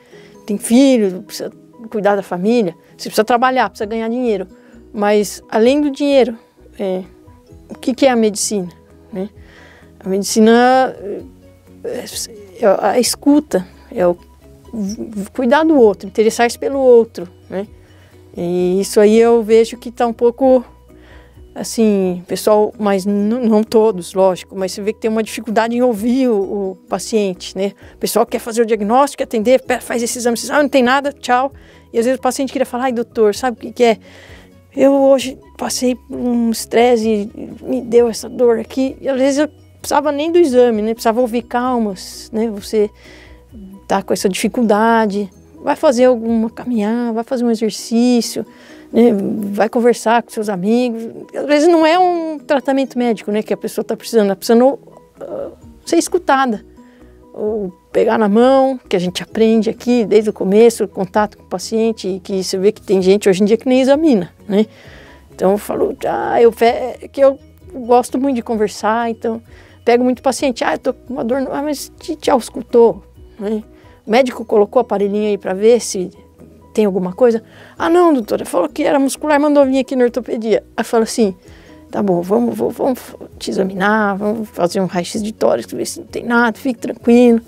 tem 0.45 0.57
filho, 0.57 1.23
precisa 1.23 1.51
cuidar 1.89 2.15
da 2.15 2.23
família, 2.23 2.75
você 2.97 3.09
precisa 3.09 3.23
trabalhar, 3.23 3.69
precisa 3.69 3.85
ganhar 3.85 4.09
dinheiro. 4.09 4.47
Mas 4.93 5.41
além 5.49 5.79
do 5.81 5.89
dinheiro, 5.89 6.37
é, 6.77 7.03
o 7.69 7.75
que, 7.75 7.93
que, 7.93 8.05
é 8.05 8.09
a 8.09 8.15
medicina? 8.15 8.69
Né? 9.11 9.29
A 9.99 10.09
medicina 10.09 10.95
é, 11.83 12.05
é 12.61 12.77
a 12.79 12.99
escuta, 12.99 13.65
é 13.91 14.05
o 14.05 14.17
cuidar 15.33 15.63
do 15.63 15.75
outro, 15.75 16.07
interessar-se 16.07 16.57
pelo 16.57 16.79
outro, 16.79 17.27
né? 17.49 17.67
E 18.35 18.81
isso 18.81 18.99
aí 18.99 19.19
eu 19.19 19.43
vejo 19.43 19.77
que 19.77 19.89
está 19.89 20.07
um 20.07 20.13
pouco 20.13 20.65
assim, 21.55 22.23
pessoal, 22.27 22.73
mas 22.79 23.05
não, 23.05 23.63
todos, 23.63 24.13
lógico, 24.13 24.55
mas 24.55 24.71
você 24.71 24.81
vê 24.81 24.93
que 24.93 24.99
tem 24.99 25.11
uma 25.11 25.21
dificuldade 25.21 25.75
em 25.75 25.81
ouvir 25.81 26.27
o, 26.27 26.71
o 26.71 26.75
paciente, 26.89 27.55
né? 27.55 27.73
O 27.95 27.97
pessoal 27.97 28.25
quer 28.25 28.39
fazer 28.39 28.61
o 28.61 28.65
diagnóstico, 28.65 29.19
quer 29.19 29.25
atender, 29.25 29.63
faz 29.81 30.01
esse 30.01 30.17
exame, 30.17 30.37
ah, 30.49 30.63
não 30.63 30.69
tem 30.69 30.81
nada, 30.81 31.11
tchau. 31.13 31.53
E 31.91 31.99
às 31.99 32.05
vezes 32.05 32.17
o 32.17 32.21
paciente 32.21 32.51
queria 32.51 32.65
falar, 32.65 32.85
ai 32.85 32.91
doutor, 32.91 33.35
sabe 33.35 33.57
o 33.57 33.59
que, 33.59 33.71
que 33.71 33.83
é? 33.83 33.97
Eu 34.75 34.91
hoje 34.93 35.37
passei 35.57 35.95
por 35.95 36.17
um 36.17 36.49
estresse 36.49 37.07
e 37.35 37.49
me 37.63 37.81
deu 37.81 38.09
essa 38.09 38.27
dor 38.27 38.59
aqui. 38.59 38.97
E 38.99 39.07
às 39.07 39.17
vezes 39.17 39.37
eu 39.37 39.47
precisava 39.79 40.11
nem 40.11 40.31
do 40.31 40.39
exame, 40.39 40.81
né? 40.81 40.93
Precisava 40.93 41.21
ouvir 41.21 41.43
calmas, 41.43 42.31
né? 42.33 42.49
Você 42.49 42.89
tá 43.87 44.01
com 44.01 44.11
essa 44.11 44.27
dificuldade, 44.27 45.29
vai 45.63 45.75
fazer 45.75 46.05
alguma 46.05 46.49
caminhar, 46.49 47.13
vai 47.13 47.23
fazer 47.23 47.43
um 47.45 47.51
exercício, 47.51 48.43
né, 48.93 49.11
vai 49.51 49.67
conversar 49.67 50.21
com 50.21 50.29
seus 50.29 50.47
amigos. 50.47 51.03
Às 51.35 51.45
vezes 51.47 51.67
não 51.67 51.83
é 51.83 51.97
um 51.97 52.37
tratamento 52.37 52.97
médico 52.97 53.31
né, 53.31 53.41
que 53.41 53.51
a 53.51 53.57
pessoa 53.57 53.81
está 53.81 53.97
precisando, 53.97 54.25
está 54.25 54.35
precisando 54.35 54.67
uh, 54.67 55.51
ser 55.83 55.97
escutada. 55.97 56.63
Ou 57.33 57.73
pegar 57.91 58.19
na 58.19 58.29
mão, 58.29 58.79
que 58.87 58.95
a 58.95 58.99
gente 58.99 59.23
aprende 59.23 59.67
aqui 59.67 60.05
desde 60.05 60.29
o 60.29 60.33
começo, 60.33 60.83
o 60.83 60.87
contato 60.87 61.35
com 61.35 61.43
o 61.43 61.47
paciente, 61.47 62.21
que 62.23 62.43
você 62.43 62.57
vê 62.59 62.71
que 62.71 62.81
tem 62.81 63.01
gente 63.01 63.27
hoje 63.27 63.41
em 63.41 63.45
dia 63.45 63.57
que 63.57 63.67
nem 63.67 63.81
examina, 63.81 64.31
né? 64.47 64.67
Então 65.33 65.51
eu 65.51 65.57
falo, 65.57 65.97
ah, 66.07 66.39
eu, 66.39 66.53
que 67.11 67.21
eu 67.21 67.39
gosto 67.73 68.19
muito 68.19 68.35
de 68.35 68.43
conversar, 68.43 69.09
então 69.09 69.41
pego 69.83 70.03
muito 70.03 70.21
paciente, 70.21 70.63
ah, 70.63 70.77
eu 70.83 70.93
com 70.93 71.13
uma 71.13 71.23
dor, 71.23 71.47
ah, 71.51 71.61
mas 71.63 71.91
te, 71.99 72.15
te 72.15 72.29
auscultou, 72.29 73.03
né? 73.39 73.63
O 74.05 74.11
médico 74.11 74.45
colocou 74.45 74.79
o 74.79 74.81
aparelhinho 74.81 75.29
aí 75.29 75.37
para 75.37 75.53
ver 75.53 75.79
se 75.79 76.11
tem 76.73 76.85
alguma 76.85 77.13
coisa. 77.13 77.43
Ah, 77.77 77.89
não, 77.89 78.13
doutora, 78.13 78.45
falou 78.45 78.67
que 78.67 78.83
era 78.83 78.99
muscular, 78.99 79.39
mandou 79.39 79.65
vir 79.65 79.79
aqui 79.79 79.95
na 79.95 80.05
ortopedia. 80.05 80.63
Aí 80.75 80.83
falou 80.83 81.03
assim, 81.03 81.35
tá 81.91 82.01
bom, 82.01 82.21
vamos, 82.21 82.57
vamos, 82.57 82.75
vamos 82.75 82.99
te 83.37 83.51
examinar, 83.51 84.17
vamos 84.17 84.49
fazer 84.49 84.81
um 84.81 84.85
raio-x 84.85 85.21
de 85.21 85.31
tórax, 85.31 85.71
ver 85.71 85.85
se 85.85 85.99
não 85.99 86.07
tem 86.07 86.23
nada, 86.23 86.57
fique 86.57 86.79
tranquilo. 86.79 87.41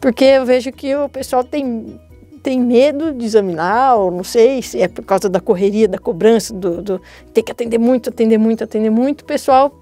Porque 0.00 0.24
eu 0.24 0.46
vejo 0.46 0.70
que 0.70 0.94
o 0.94 1.08
pessoal 1.08 1.42
tem, 1.42 2.00
tem 2.42 2.60
medo 2.60 3.12
de 3.12 3.24
examinar, 3.24 3.96
ou 3.96 4.10
não 4.10 4.24
sei 4.24 4.62
se 4.62 4.80
é 4.80 4.86
por 4.86 5.04
causa 5.04 5.28
da 5.28 5.40
correria, 5.40 5.88
da 5.88 5.98
cobrança, 5.98 6.54
do, 6.54 6.80
do 6.80 7.00
ter 7.32 7.42
que 7.42 7.50
atender 7.50 7.78
muito, 7.78 8.10
atender 8.10 8.38
muito, 8.38 8.62
atender 8.62 8.90
muito, 8.90 9.22
o 9.22 9.24
pessoal 9.24 9.74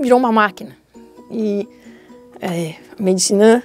virou 0.00 0.18
uma 0.18 0.32
máquina. 0.32 0.76
E 1.30 1.68
é, 2.40 2.74
a 2.98 3.02
medicina 3.02 3.62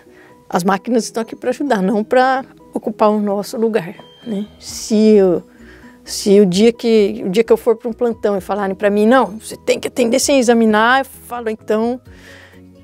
as 0.50 0.64
máquinas 0.64 1.04
estão 1.04 1.22
aqui 1.22 1.36
para 1.36 1.52
ajudar, 1.52 1.82
não 1.82 2.04
para 2.04 2.44
ocupar 2.80 3.10
o 3.10 3.20
nosso 3.20 3.58
lugar. 3.58 3.96
Né? 4.26 4.46
Se, 4.60 4.96
eu, 4.96 5.44
se 6.04 6.40
o, 6.40 6.46
dia 6.46 6.74
que, 6.74 7.22
o 7.26 7.30
dia 7.30 7.44
que 7.44 7.54
eu 7.54 7.58
for 7.58 7.76
para 7.76 7.90
um 7.90 7.94
plantão 7.94 8.38
e 8.38 8.42
falarem 8.42 8.76
para 8.76 8.90
mim, 8.90 9.06
não, 9.06 9.38
você 9.38 9.56
tem 9.56 9.80
que 9.80 9.88
atender 9.88 10.20
sem 10.20 10.40
examinar, 10.40 11.02
eu 11.02 11.06
falo 11.06 11.50
então, 11.50 12.02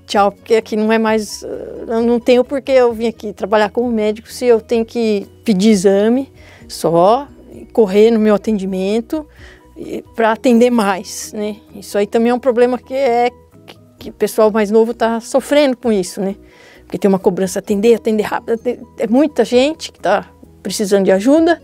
tchau, 0.05 0.31
porque 0.31 0.55
aqui 0.55 0.75
não 0.75 0.91
é 0.91 0.97
mais. 0.97 1.43
Eu 1.43 2.01
não 2.03 2.19
tenho 2.19 2.43
por 2.43 2.61
que 2.61 2.71
eu 2.71 2.93
vim 2.93 3.07
aqui 3.07 3.33
trabalhar 3.33 3.69
como 3.69 3.89
médico 3.91 4.31
se 4.31 4.45
eu 4.45 4.61
tenho 4.61 4.85
que 4.85 5.27
pedir 5.43 5.69
exame 5.69 6.31
só, 6.67 7.27
correr 7.73 8.11
no 8.11 8.19
meu 8.19 8.35
atendimento 8.35 9.27
para 10.15 10.31
atender 10.31 10.69
mais. 10.69 11.33
Né? 11.33 11.57
Isso 11.75 11.97
aí 11.97 12.07
também 12.07 12.29
é 12.29 12.33
um 12.33 12.39
problema 12.39 12.77
que 12.77 12.93
é 12.93 13.29
que 13.97 14.09
o 14.09 14.13
pessoal 14.13 14.51
mais 14.51 14.69
novo 14.69 14.91
está 14.91 15.19
sofrendo 15.19 15.75
com 15.77 15.91
isso, 15.91 16.21
né? 16.21 16.35
Porque 16.85 16.97
tem 16.97 17.09
uma 17.09 17.19
cobrança 17.19 17.59
atender, 17.59 17.95
atender 17.95 18.23
rápido. 18.23 18.59
É 18.99 19.07
muita 19.07 19.43
gente 19.43 19.91
que 19.91 19.99
está 19.99 20.29
precisando 20.61 21.05
de 21.05 21.11
ajuda 21.11 21.61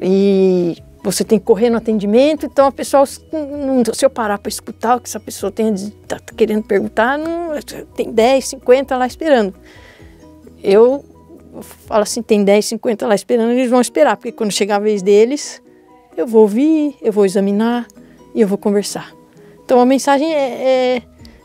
e 0.00 0.76
você 1.02 1.24
tem 1.24 1.38
que 1.38 1.44
correr 1.44 1.70
no 1.70 1.76
atendimento. 1.76 2.46
Então, 2.46 2.66
a 2.66 2.72
pessoa, 2.72 3.06
se 3.06 3.20
eu 4.02 4.10
parar 4.10 4.38
para 4.38 4.48
escutar 4.48 4.96
o 4.96 5.00
que 5.00 5.08
essa 5.08 5.20
pessoa 5.20 5.52
está 5.52 6.18
querendo 6.36 6.62
perguntar, 6.62 7.18
não, 7.18 7.50
tem 7.94 8.12
10, 8.12 8.48
50 8.48 8.96
lá 8.96 9.06
esperando. 9.06 9.54
Eu 10.62 11.04
falo 11.86 12.02
assim: 12.02 12.22
tem 12.22 12.44
10, 12.44 12.64
50 12.66 13.06
lá 13.06 13.14
esperando, 13.14 13.52
eles 13.52 13.70
vão 13.70 13.80
esperar, 13.80 14.16
porque 14.16 14.32
quando 14.32 14.50
chegar 14.50 14.76
a 14.76 14.80
vez 14.80 15.02
deles, 15.02 15.62
eu 16.16 16.26
vou 16.26 16.42
ouvir, 16.42 16.96
eu 17.00 17.12
vou 17.12 17.24
examinar 17.24 17.86
e 18.34 18.40
eu 18.40 18.48
vou 18.48 18.58
conversar. 18.58 19.12
Então, 19.64 19.80
a 19.80 19.86
mensagem 19.86 20.34
é, 20.34 20.96
é 20.96 21.02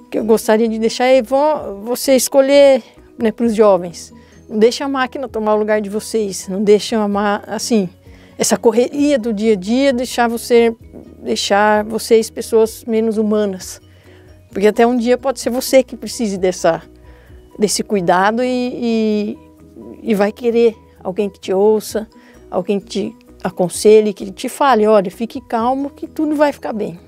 que 0.09 0.17
eu 0.19 0.23
gostaria 0.23 0.67
de 0.67 0.79
deixar 0.79 1.05
é 1.05 1.21
você 1.21 2.15
escolher 2.15 2.83
né, 3.17 3.31
para 3.31 3.45
os 3.45 3.55
jovens. 3.55 4.13
Não 4.47 4.59
deixe 4.59 4.83
a 4.83 4.87
máquina 4.87 5.27
tomar 5.27 5.55
o 5.55 5.57
lugar 5.57 5.81
de 5.81 5.89
vocês. 5.89 6.47
Não 6.47 6.63
deixe 6.63 6.95
a, 6.95 7.43
assim, 7.47 7.89
essa 8.37 8.57
correria 8.57 9.17
do 9.17 9.33
dia 9.33 9.53
a 9.53 9.55
dia 9.55 9.93
deixar 9.93 10.27
você 10.27 10.75
deixar 11.19 11.83
vocês 11.83 12.29
pessoas 12.29 12.83
menos 12.85 13.17
humanas. 13.17 13.81
Porque 14.51 14.67
até 14.67 14.85
um 14.85 14.95
dia 14.95 15.17
pode 15.17 15.39
ser 15.39 15.49
você 15.49 15.83
que 15.83 15.97
precise 15.97 16.37
dessa, 16.37 16.81
desse 17.57 17.83
cuidado 17.83 18.43
e, 18.43 19.35
e, 20.03 20.11
e 20.11 20.13
vai 20.13 20.31
querer 20.31 20.75
alguém 21.03 21.29
que 21.29 21.39
te 21.39 21.51
ouça, 21.51 22.07
alguém 22.49 22.79
que 22.79 22.85
te 22.85 23.15
aconselhe, 23.43 24.13
que 24.13 24.31
te 24.31 24.47
fale, 24.47 24.87
olha, 24.87 25.11
fique 25.11 25.41
calmo 25.41 25.89
que 25.89 26.07
tudo 26.07 26.35
vai 26.35 26.53
ficar 26.53 26.73
bem. 26.73 26.99